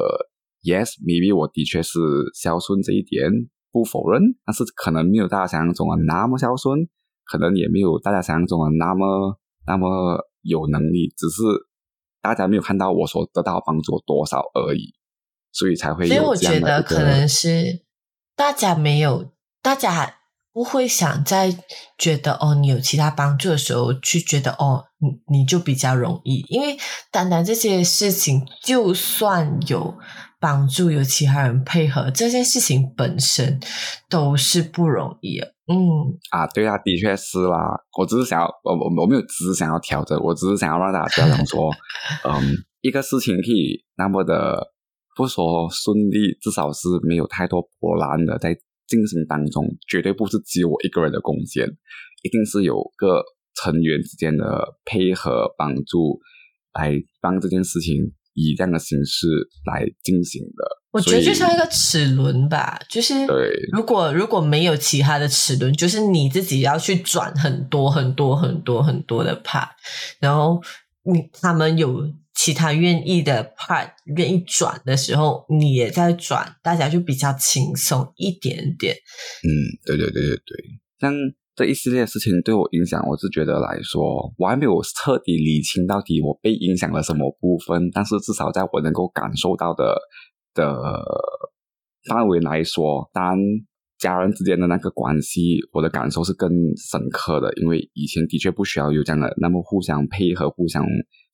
[0.63, 1.99] ，yes，maybe 我的确是
[2.33, 3.29] 孝顺这一点
[3.71, 6.79] 不否认，但是可能没有大家想象中的那么孝顺，
[7.25, 11.41] 可能也没有大家想象中的那么那么有能力，只是
[12.21, 14.93] 大家没有看到我所得到帮助多少而已，
[15.51, 17.83] 所以才会有所以我觉得可能是
[18.35, 20.17] 大家没有，大家
[20.53, 21.57] 不会想在
[21.97, 26.77] 觉得哦，你有其他帮助的时候去觉得哦，你你就比较容易，因为
[27.11, 29.97] 单单这些事情，就算有
[30.39, 33.59] 帮助，有其他人配合，这件事情本身
[34.09, 35.54] 都是不容易的。
[35.67, 35.75] 嗯，
[36.29, 37.57] 啊，对啊，的确是啦。
[37.97, 41.71] 我只是想要，我我我没有只是想要调整，我只是想要让大家知道说，
[42.23, 44.73] 嗯，一个事情可以那么的
[45.15, 48.53] 不说顺利，至少是没有太多波澜的在
[48.87, 51.67] 进行当中，绝对不是只有我一个人的贡献，
[52.21, 53.23] 一定是有个
[53.55, 56.19] 成员之间的配合帮助，
[56.73, 59.27] 来帮这件事情以这样的形式
[59.65, 60.63] 来进行的。
[60.91, 63.13] 我觉得就像一个齿轮吧，就是
[63.73, 69.67] 如果如果没有其他的齿轮，就是你自己要去转很多很多很多很多的 part，
[70.19, 70.61] 然后
[71.03, 78.95] 你他们有其他愿意的 part 愿意转的时候，你也在转，大家就比较轻松一点点。
[78.95, 79.47] 嗯，
[79.85, 80.65] 对对对对对，
[81.01, 81.13] 像
[81.55, 84.01] 这一系列事情对我影响，我是觉得来说，
[84.37, 89.95] 我还没有彻底理清到底我被影响了什么部分，但是至少在我能够感受到的
[90.53, 90.75] 的
[92.09, 93.37] 范围来说，当然
[93.97, 100.83] 家人之间的那个关系，我的感受是更深刻的，因为以前的确不需要有这样的那么互相配合、互相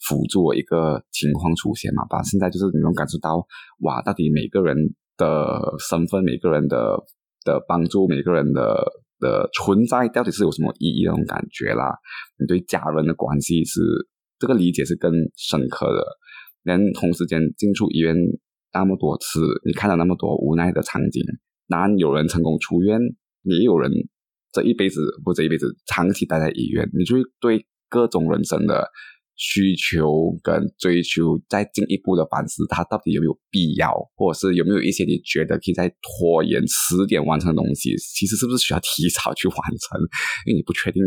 [0.02, 2.22] 辅助一个情况出现嘛吧。
[2.22, 3.44] 现在就是你能感受到，
[3.80, 4.78] 哇，到底每个人
[5.18, 6.78] 的身份、每个人的
[7.44, 8.86] 的帮助、每个人的
[9.22, 11.96] 的存在，到底是有什么意义那种感觉啦。
[12.38, 13.80] 你对家人的关系是
[14.38, 16.04] 这个理解是更深刻的。
[16.64, 18.16] 连同时间进出医院
[18.74, 21.24] 那么多次，你看到那么多无奈的场景，
[21.68, 23.00] 当有人成功出院，
[23.44, 23.92] 也有人
[24.52, 28.88] 这一辈子不这一辈子长期待在医院，你就会对各种人生的
[29.36, 40.00] 需求跟追求再进一步的反思，它到底有没有必要，或者是有没有一些你觉得可以再拖延迟点完成的东西，其实是不是需要提早去完成？
[40.46, 41.02] 因为你不确定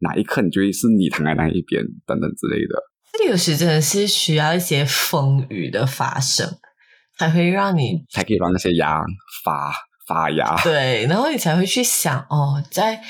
[0.00, 2.82] 哪一刻你就会是你躺在那一边等等之类的。
[3.12, 6.58] 这里有时真的是需要一些风雨的发生，
[7.18, 9.00] 才会让你才可以让那些芽
[9.44, 9.72] 发
[10.06, 10.60] 发芽。
[10.62, 13.00] 对，然后你才会去想哦，在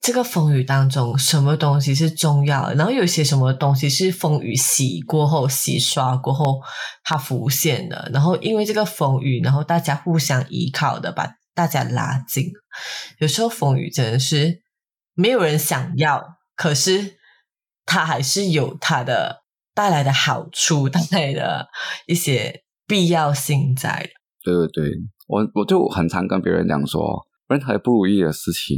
[0.00, 2.72] 这个风雨当中，什么东西是重要？
[2.74, 6.60] 然后有些什么东西是风雨洗过后、洗刷过后
[7.02, 8.08] 它浮现的。
[8.12, 12.52] 然后因为这个风雨，然后大家互相依靠的，把大家拉近。
[13.18, 14.62] 有时候风雨真的是
[15.14, 17.16] 没有人想要，可是
[17.84, 19.42] 它还是有它的
[19.74, 21.66] 带来的好处，带来的
[22.06, 24.10] 一些必要性在的。
[24.44, 24.92] 对对对，
[25.26, 28.76] 我我就很常跟别人讲说，任何不如意的事情，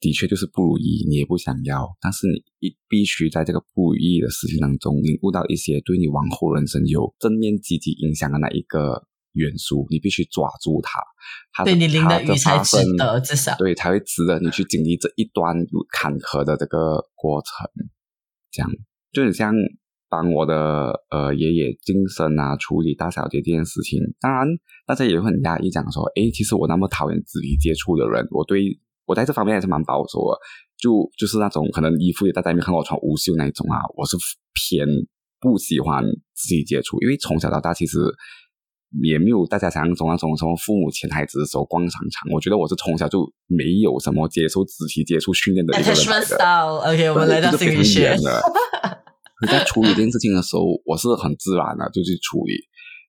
[0.00, 11.00] 的确就是不如意，你也不想要，但是你一必须在这个不如意的事情当中领悟到一些对你往后人生有正面积极影响的那一个元素，你必须抓住它，
[11.52, 15.54] 它对你淋它的的雨才值得，至少对，才会值得你去经历这一段
[15.90, 17.68] 坎坷的这个过程。
[18.50, 18.70] 这样，
[19.12, 19.52] 就很像
[20.08, 24.00] 帮我的呃爷爷晋升啊，处理大小姐这件事情。
[24.20, 24.46] 当然，
[24.86, 30.38] 大家也会很压抑，讲说，诶，其实我那么讨厌肢体接触的人，我对我在这方面还是蛮保守的。
[30.78, 34.16] 就就是那种可能衣服也大家没看过我穿无袖那一种啊，我是
[34.52, 34.86] 偏
[35.40, 36.04] 不喜欢
[36.34, 37.98] 肢体接触，因为从小到大其实。
[39.02, 46.36] 也没有大家想象中那种什么父母牵孩子的时候逛商场，我觉得我是从小就没有什么接受肢体接触训练的一个人来 attachment 的。
[46.38, 46.78] style。
[46.78, 48.22] OK，我们来到就是心理学非常严。
[48.22, 48.40] 的。
[49.42, 52.54] 你在处理这件事情的时候，我是很自然的就去处理。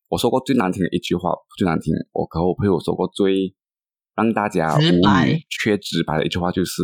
[0.09, 3.53] 我说过最难听的一句话，最难听，我和我朋友说过最
[4.17, 6.83] 让大家无语却直白的一句话，就是：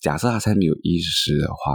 [0.00, 1.74] 假设他现在没有意识的话，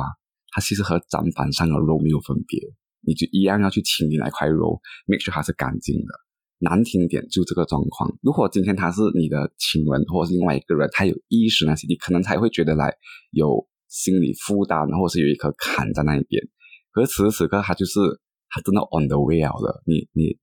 [0.52, 2.60] 他其实和砧板上的肉没有分别，
[3.06, 6.08] 你就一样要去清理那块肉，make sure 它是干净的。
[6.60, 8.18] 难听点就这个状况。
[8.24, 12.92] 如果今天他是你的亲人，或者是另外一个人，他有意识那些，你可能才会觉得来
[13.30, 16.42] 有心理负担，或者是有一颗坎在那一边。
[16.92, 18.00] 可是此时此刻，他就是
[18.50, 19.84] 他真的 on the way 了。
[19.86, 20.36] 你你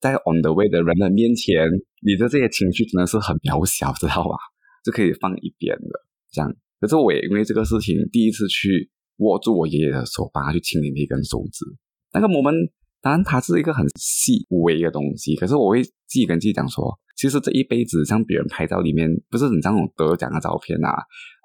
[0.00, 1.68] 在 on the way 的人的面前，
[2.06, 4.36] 你的这些情绪真的是很渺小， 知道吧？
[4.84, 6.06] 是可以放一边的。
[6.30, 11.64] 这样，可是我也因为这个事情，第一次去握住我爷爷的手，帮他去清理那根手指。
[12.12, 12.70] 那个 moment
[13.00, 20.90] 当然它是一个很细微的东西，可是我会自己跟自己讲说，其实这一辈子像别人拍照里面，不是很像那种得奖的照片啊，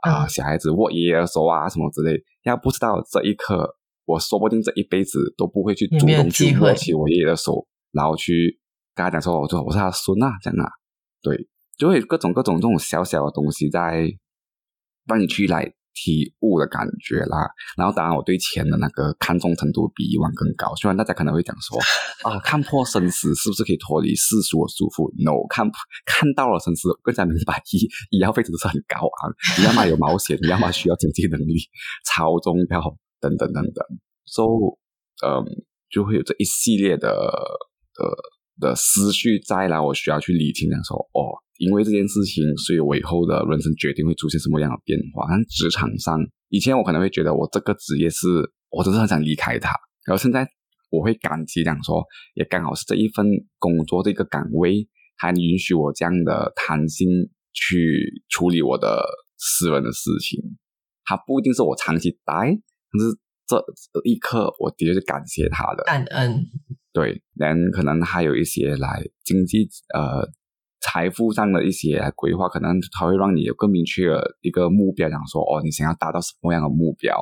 [0.04, 3.76] 啊，嗯小孩子握爷爷的手啊什么之类，要不知道这一刻，
[4.06, 8.60] 我说不定这一辈子都不会去主动去握起我爷爷的手，然后去
[8.94, 10.70] 跟他讲说，我说我是他孙啊，这样啊，
[11.22, 14.08] 对，就会各种各种这种小小的东西在
[15.08, 17.38] 帮你去来体悟的感觉啦。
[17.78, 21.78] 然后当然我对钱的那个看重程度比以往更高，虽然大家可能会讲说
[22.28, 25.70] 啊，看破生死是不是可以脱离世俗的束缚？No，看
[26.06, 31.56] 看到了生死，更加明白医医药费真的是很高昂，你要么有保险， 你要么需要经济能力，
[32.06, 32.82] 超重要
[33.20, 33.86] 等等等等。
[34.26, 34.44] So，
[35.26, 35.46] 嗯，
[35.89, 37.30] 就会有这一系列的
[37.96, 45.26] 的的思绪在啦，我需要去理清，讲说哦，因为这件事情，所以我以后的人生决定会出现什么样的变化。
[45.30, 46.20] 但职场上，
[46.50, 48.28] 以前我可能会觉得我这个职业是
[48.70, 49.70] 我真的很想离开它，
[50.06, 50.48] 然后现在
[50.91, 52.04] 我会感激，讲说
[52.36, 53.26] 也刚好是这一份
[53.58, 54.88] 工作这个岗位，
[55.18, 57.08] 还允许我这样的弹性
[57.54, 59.04] 去处理我的
[59.38, 60.39] 私人的事情。
[61.06, 63.18] 它不一定是我长期待，但是
[63.48, 65.84] 这这一刻我的确是感谢他的。
[65.84, 66.46] 感恩，
[66.91, 70.28] 对，然可能还有一些来经济呃
[70.82, 77.18] 财富上的一些规划，可能它会让你有更明确的一个目标，讲说哦，你想要达到什么样的目标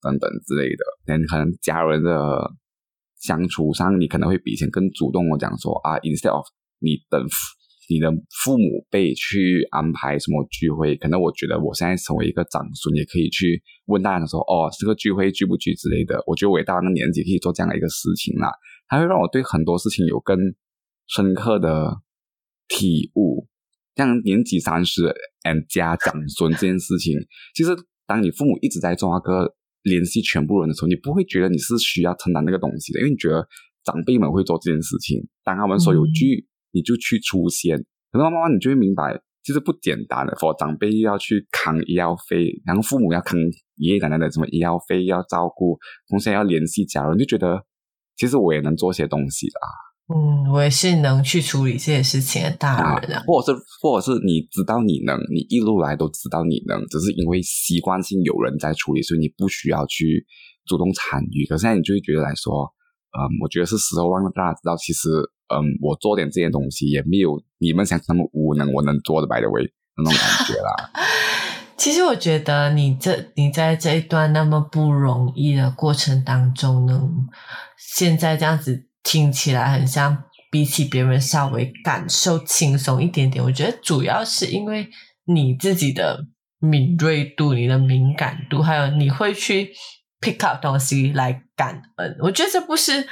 [0.00, 0.84] 等等之类的。
[1.04, 2.50] 然可能家人的
[3.18, 6.46] 相处上，你可能会比以前更主动的讲说啊，instead of
[6.78, 7.20] 你等
[7.90, 8.08] 你的
[8.44, 16.22] 父母辈去安排什么聚会，可能我觉得我现在成为一个长孙，也可以去问大家说哦，这个聚会聚不聚之类的。
[16.28, 18.48] 我觉得我也到那年纪可以做这样的一个事情啦。
[18.86, 20.38] 它会让我对很多事情有更
[21.08, 21.96] 深刻的
[22.68, 23.48] 体悟。
[23.96, 25.02] 像年纪三十
[25.42, 27.18] and 加长孙这件事情，
[27.54, 27.74] 其实
[28.06, 33.46] 当你父母一直在做那个联系全部人的时候，你不会觉得你是需要承担那个东西的，因为你觉得
[33.84, 35.18] 长辈们会做这件事情。
[35.42, 37.76] 当他们说有聚，你就去出现。
[38.12, 40.34] 可是慢慢慢你就会明白，其实不简单的。
[40.34, 43.38] for 长辈要去扛医药费，然后父母要扛
[43.76, 47.64] 爷爷奶奶的什么医药费要照顾，同时要联系家人，就觉得
[48.16, 49.60] 其实我也能做些东西啦。
[50.12, 53.22] 嗯，我也是能去处理这些事情的大人啊。
[53.28, 60.26] 或者是或者是你知道你能，你一路来都知道你能，只是因为习惯性有人在处理，所以你不需要去
[60.66, 61.46] 主动参与。
[61.46, 62.66] 可是现在你就会觉得来说，
[63.14, 65.08] 嗯，我觉得是时候让大家知道，其实，
[65.52, 69.64] 嗯，我做点这些东西也没有你们想那么无能，我能做的，by the way
[69.96, 70.90] 那种感觉啦。
[71.76, 77.08] 其实我觉得你这你在这一段那么不容易的过程当中呢，
[77.78, 83.42] 现在这样子听起来很像比起别人稍微感受轻松一点点。
[83.42, 84.88] 我觉得主要是因为
[85.24, 86.26] 你自己的
[86.58, 89.72] 敏锐度、你的敏感度，还有你会去
[90.20, 92.16] pick up 东西来感恩。
[92.20, 93.08] 我觉得这不是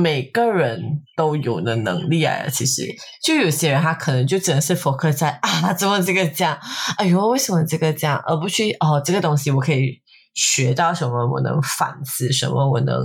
[0.00, 2.48] 每个人都有的能力啊。
[2.48, 2.86] 其实，
[3.24, 6.56] 就有些人他可能就真的是 focus 在啊，怎么这个这样？
[6.98, 8.16] 哎呦，为什么这个这样？
[8.24, 10.00] 而不去哦，这个东西我可以
[10.34, 11.28] 学到什么？
[11.32, 12.70] 我能反思什么？
[12.70, 12.96] 我能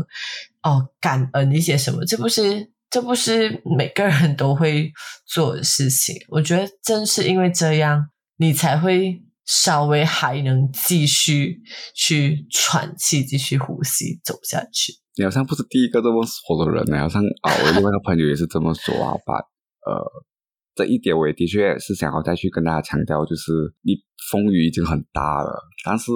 [0.61, 2.05] 哦感恩一些什么？
[2.05, 4.91] 这不是这不是每个人都会
[5.25, 6.15] 做的事情。
[6.29, 11.57] 我觉得正是因为这样，你才会稍微还能继续
[11.95, 15.02] 去喘气，继续呼吸，走下去。
[15.15, 19.13] 你好像不是第一个这么说的人呢，好像啊，我另外一个朋友也是这么说啊。
[19.25, 19.35] 把
[19.85, 20.01] 呃，
[20.73, 23.51] 这一点我也的确是想要再去跟大家强调，就是
[23.81, 23.93] 你
[24.31, 25.53] 风雨已经很大了，
[25.85, 26.11] 但是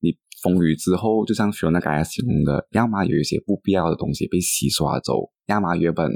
[0.00, 6.10] 你风雨之后，就像 Fiona 刚才形容的，要么有一些不必要的东西被洗刷走，要么原本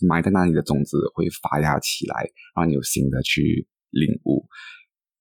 [0.00, 4.48] 埋在那里的种子会发芽起来，让你有新的去领悟。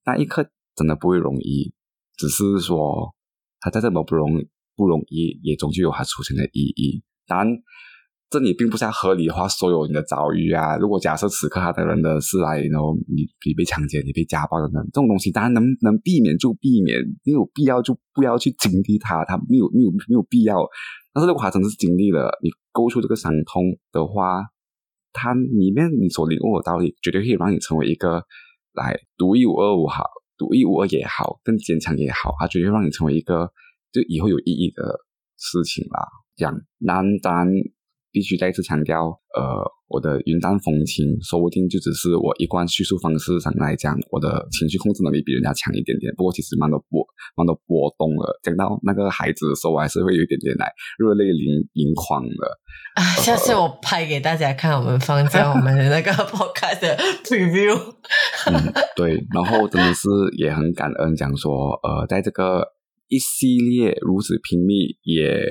[0.05, 1.73] 那一刻真的不会容易，
[2.15, 3.13] 只是说
[3.59, 4.49] 它在这么不容易。
[4.77, 7.03] 不容易，也终究有它出现的意义。
[7.27, 7.47] 当然，
[8.29, 10.77] 这里并不是要合理化所有你的遭遇啊。
[10.77, 20.57] 如果假设此刻他的人的是来，然后你你被强奸、你被家暴等等，这种东西当然能能避免就避免，没有必要就不要去经历它，它没有没有没有必要。
[21.13, 24.43] 但是如果他真的是经历了，你勾出这个伤痛的话，
[25.13, 28.23] 它里面你所领悟的道理，绝对可以让你成为一个
[28.73, 30.03] 来独一无二也好，
[30.37, 33.51] 独一无二也好，更坚强也好，它绝对让你成为一个。
[33.91, 34.83] 就以后有意义的
[35.37, 36.53] 事情啦，这样。
[36.79, 37.47] 那当然
[38.11, 46.11] 必须再次强调，呃，我的云淡风轻，说不定就只是我一贯叙述方式上来讲，我的情绪控制能力比人家强一点点。
[46.15, 48.39] 不过其实蛮多波，蛮多波动了。
[48.41, 52.57] 讲到那个孩子的时候，我还是会有一点点来热泪盈盈眶的。
[52.95, 57.77] 啊，下次我拍给大家看，我们放在我们的那个 podcast 的 preview。
[58.49, 59.23] 嗯，对。
[59.31, 62.76] 然后真的是也很感恩，讲说，呃，在这个。
[63.07, 65.43] 一系列如此拼命也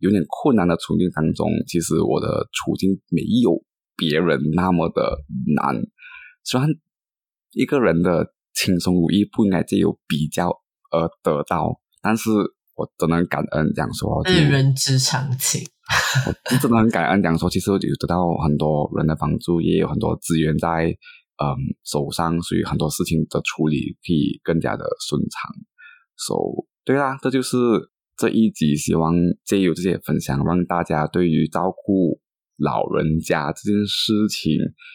[0.00, 3.62] 有点困难的处境当中，其实我的处境没有
[3.96, 5.18] 别人那么的
[5.54, 5.76] 难。
[6.44, 6.68] 虽然
[7.52, 10.48] 一个人的轻松如意不应该借由比较
[10.90, 12.30] 而得到，但是
[12.76, 15.66] 我真的很感恩讲说， 是人之常情。
[16.24, 20.86] 我真的很感恩讲说，其实有得到很多人的帮助，也有很多资源在
[21.36, 25.54] 嗯手上，所以很多事情的处理可以更加的顺畅。
[26.18, 27.56] So，对啦，这就是
[28.16, 29.14] 这一集，希望
[29.44, 32.20] 借由这些分享，让大家对于照顾
[32.56, 34.52] 老人家这件事情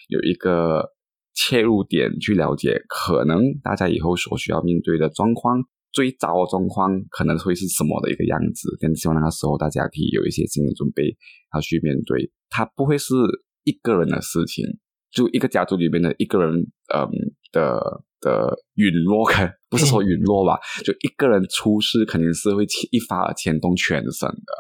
[0.10, 0.90] 有一个
[1.34, 5.64] 切入点去了解，可能大家以后所需要面对的状况，
[5.94, 8.78] 最糟的状况可能会是什么的一个样子。
[8.82, 11.16] 但希望那个时候大家可以有一些心理准备，
[11.56, 13.16] 要去面对，它不会是
[13.64, 14.66] 一个人的事情，
[15.10, 17.08] 就一个家族里面的一个人，嗯
[17.54, 18.04] 的。
[18.24, 19.30] 的陨落，
[19.70, 20.58] 不是说陨落吧？
[20.84, 24.54] 就一个人出事，肯定是会一发而牵动全身的，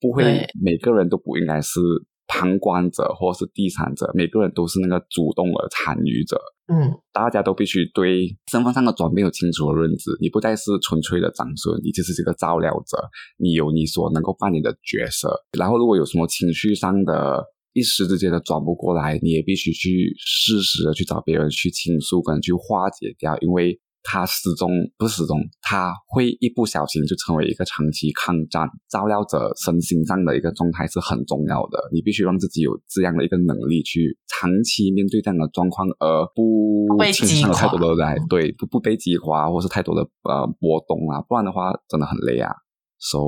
[0.00, 1.80] 不会每个人都不应该是
[2.26, 6.38] 旁观者或是第三者，每个人都是那个主动的参与者。
[6.66, 12.96] 嗯，大家都必须对身份上的转变有清楚的认知，你不再是纯粹的长孙，你就是这个照料者，
[13.36, 15.28] 你有你所能够扮演的角色。
[15.58, 17.44] 然后，如果有什么情绪上的，
[17.74, 31.78] 一时之间的转不过来，你也必须去适时的去找别人去倾诉，跟去化解掉，因为他始终不是始终，他会一不小心就成为一个长期抗战照料者身心上的一个状态是很重要的。
[31.92, 42.52] 你必须让自己有这样的一个能力去长期面对这样的状况，而不倾向太多的来对不不被激化，或是太多的呃波动啊，不然的话真的很累啊。
[43.00, 43.18] So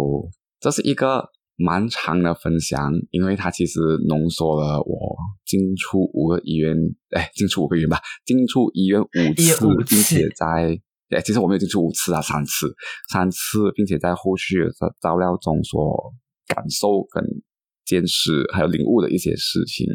[0.60, 1.30] 这是一个。
[1.56, 6.76] 蛮长的分享，因为它其实浓缩了我进出五个医院，
[7.10, 10.78] 哎，进出五个医院吧，进出医院五次，并且在，
[11.08, 12.74] 哎，其实我没有进出五次啊，三次，
[13.10, 16.12] 三次，并且在后续的照料中所
[16.46, 17.24] 感受跟
[17.86, 19.86] 见识还有领悟的一些事情，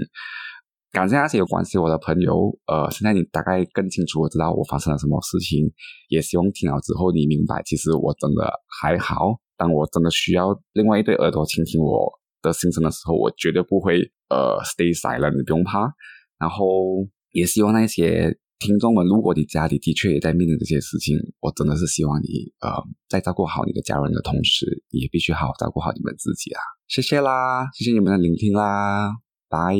[0.91, 5.72] 感谢那些有关系我的朋友，呃，现在你大概更清楚知道我发生了什么事情，
[6.09, 8.51] 也希望听了之后你明白，其实我真的
[8.82, 9.39] 还好。
[9.62, 15.93] 当我真的需要另外一对耳朵倾听我的心声的时候，我绝对不会呃 stay silent，你不用怕。
[16.39, 16.66] 然后
[17.32, 22.74] 也希望那些听众们，如果你家里的确也在面临这些事情，我真的是希望你呃
[23.07, 26.59] 在照顾好你的家人的同时，也必须好好照顾好你们自己啊！
[26.88, 29.12] 谢谢啦，谢谢你们的聆听啦，
[29.47, 29.78] 拜。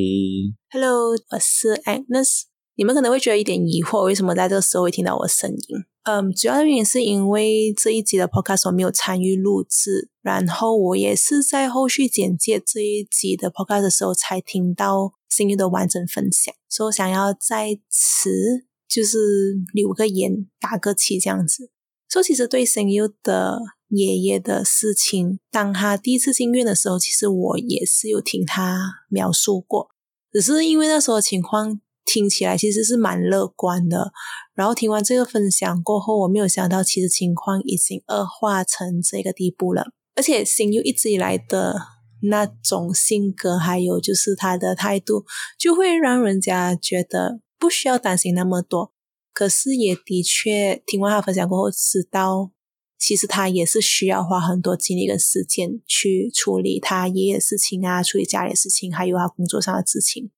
[0.70, 2.42] Hello，我是 Agnes。
[2.76, 5.58] 你们可能会觉得一点疑惑，为什么在这个时候会听到我的声音？
[6.04, 21.70] 嗯，主要的原因是因为这一集的 podcast 我没有参与录制，然后我也是在后续简介这一集的 podcast 的时候才听到声音的完整分享，所以我想要在此就是留个言，打个气这样子。
[22.10, 29.90] 说其实对声优的爷爷的事情，当他第一次进院的时候，其实我也是有听他描述过，
[30.32, 31.80] 只是因为那时候的情况。
[32.04, 34.12] 听起来其实是蛮乐观的，
[34.54, 39.92] 然后听完这个分享过后，我没有想到其实情况已经恶化成这个地步了。
[40.14, 41.74] 而且新佑一直以来的
[42.22, 45.24] 那种性格，还有就是他的态度，
[45.58, 48.92] 就会让人家觉得不需要担心那么多。
[49.32, 52.50] 可是也的确听完他分享过后，知道
[52.98, 60.30] 其实他也是需要花很多精力跟时间去处理他爷爷的事情啊，处理家里的事情，还有他工作上的事情。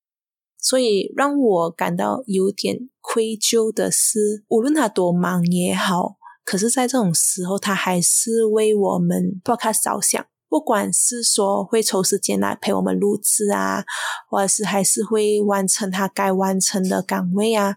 [0.64, 10.26] 所以让我感到有点愧疚的是，无论他多忙也好，可是，在这种时候，他还是为我们 podcast 着想。
[10.48, 13.84] 不管是说会抽时间来陪我们录制啊，
[14.30, 17.74] 或者是还是会完成他该完成的岗位啊，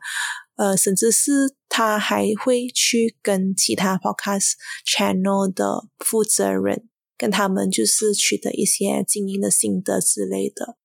[0.57, 4.51] 呃，甚至是他还会去跟其他 podcast
[4.85, 6.87] channel 的负责人，
[7.17, 10.77] 跟他们就是取得一些经营的心得之类的。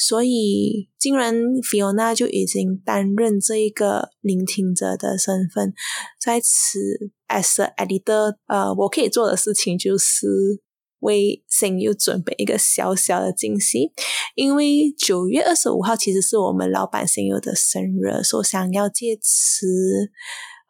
[0.00, 5.74] 所以，竟然 Fiona 就已经担任这一个聆听者的身份，
[6.20, 6.78] 在此
[7.26, 10.62] as a editor，呃，我可以做的事情就是
[11.00, 13.92] 为声优准备一个小小的惊喜，
[14.36, 19.66] 因为九月二十五号其实是我们老板声优的生日，所以想要借此，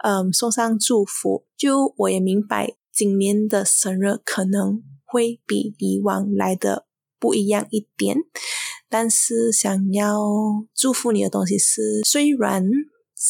[0.05, 1.45] 嗯，送上祝福。
[1.57, 6.87] 就我也明白，今年的生日可能会比以往来的
[7.21, 8.17] 不一样一点。
[8.89, 10.19] 但是想要
[10.75, 12.65] 祝福你的东西是，虽然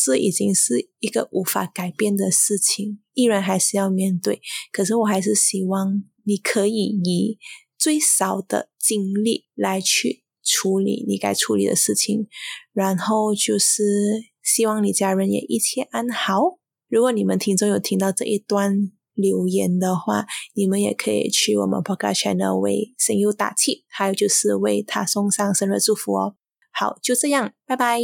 [0.05, 4.41] 这已经是一个无法改变的事情，依然还是要面对。
[4.71, 7.39] 可是我还是希望你可以以
[7.79, 12.29] 最少的精力来去处理你该处理的事情，
[12.73, 13.83] 然后就是
[14.43, 16.59] 希望你家人也一切安好。
[16.89, 20.25] 如果你们听众有听到这一段留言的话，
[20.55, 26.35] 你们也可以去我们 Podcast Channel 为声优打气，还有就是为他送上生日祝福哦。
[26.73, 27.99] 好，就这样，拜拜。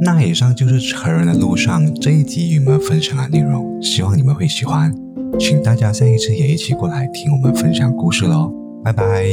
[0.00, 4.94] 那以上就是成人的路上这一集与你们分享的内容，希望你们会喜欢。
[5.40, 8.52] 请大家下一次也一起过来听我们分享故事喽，
[8.84, 9.24] 拜拜。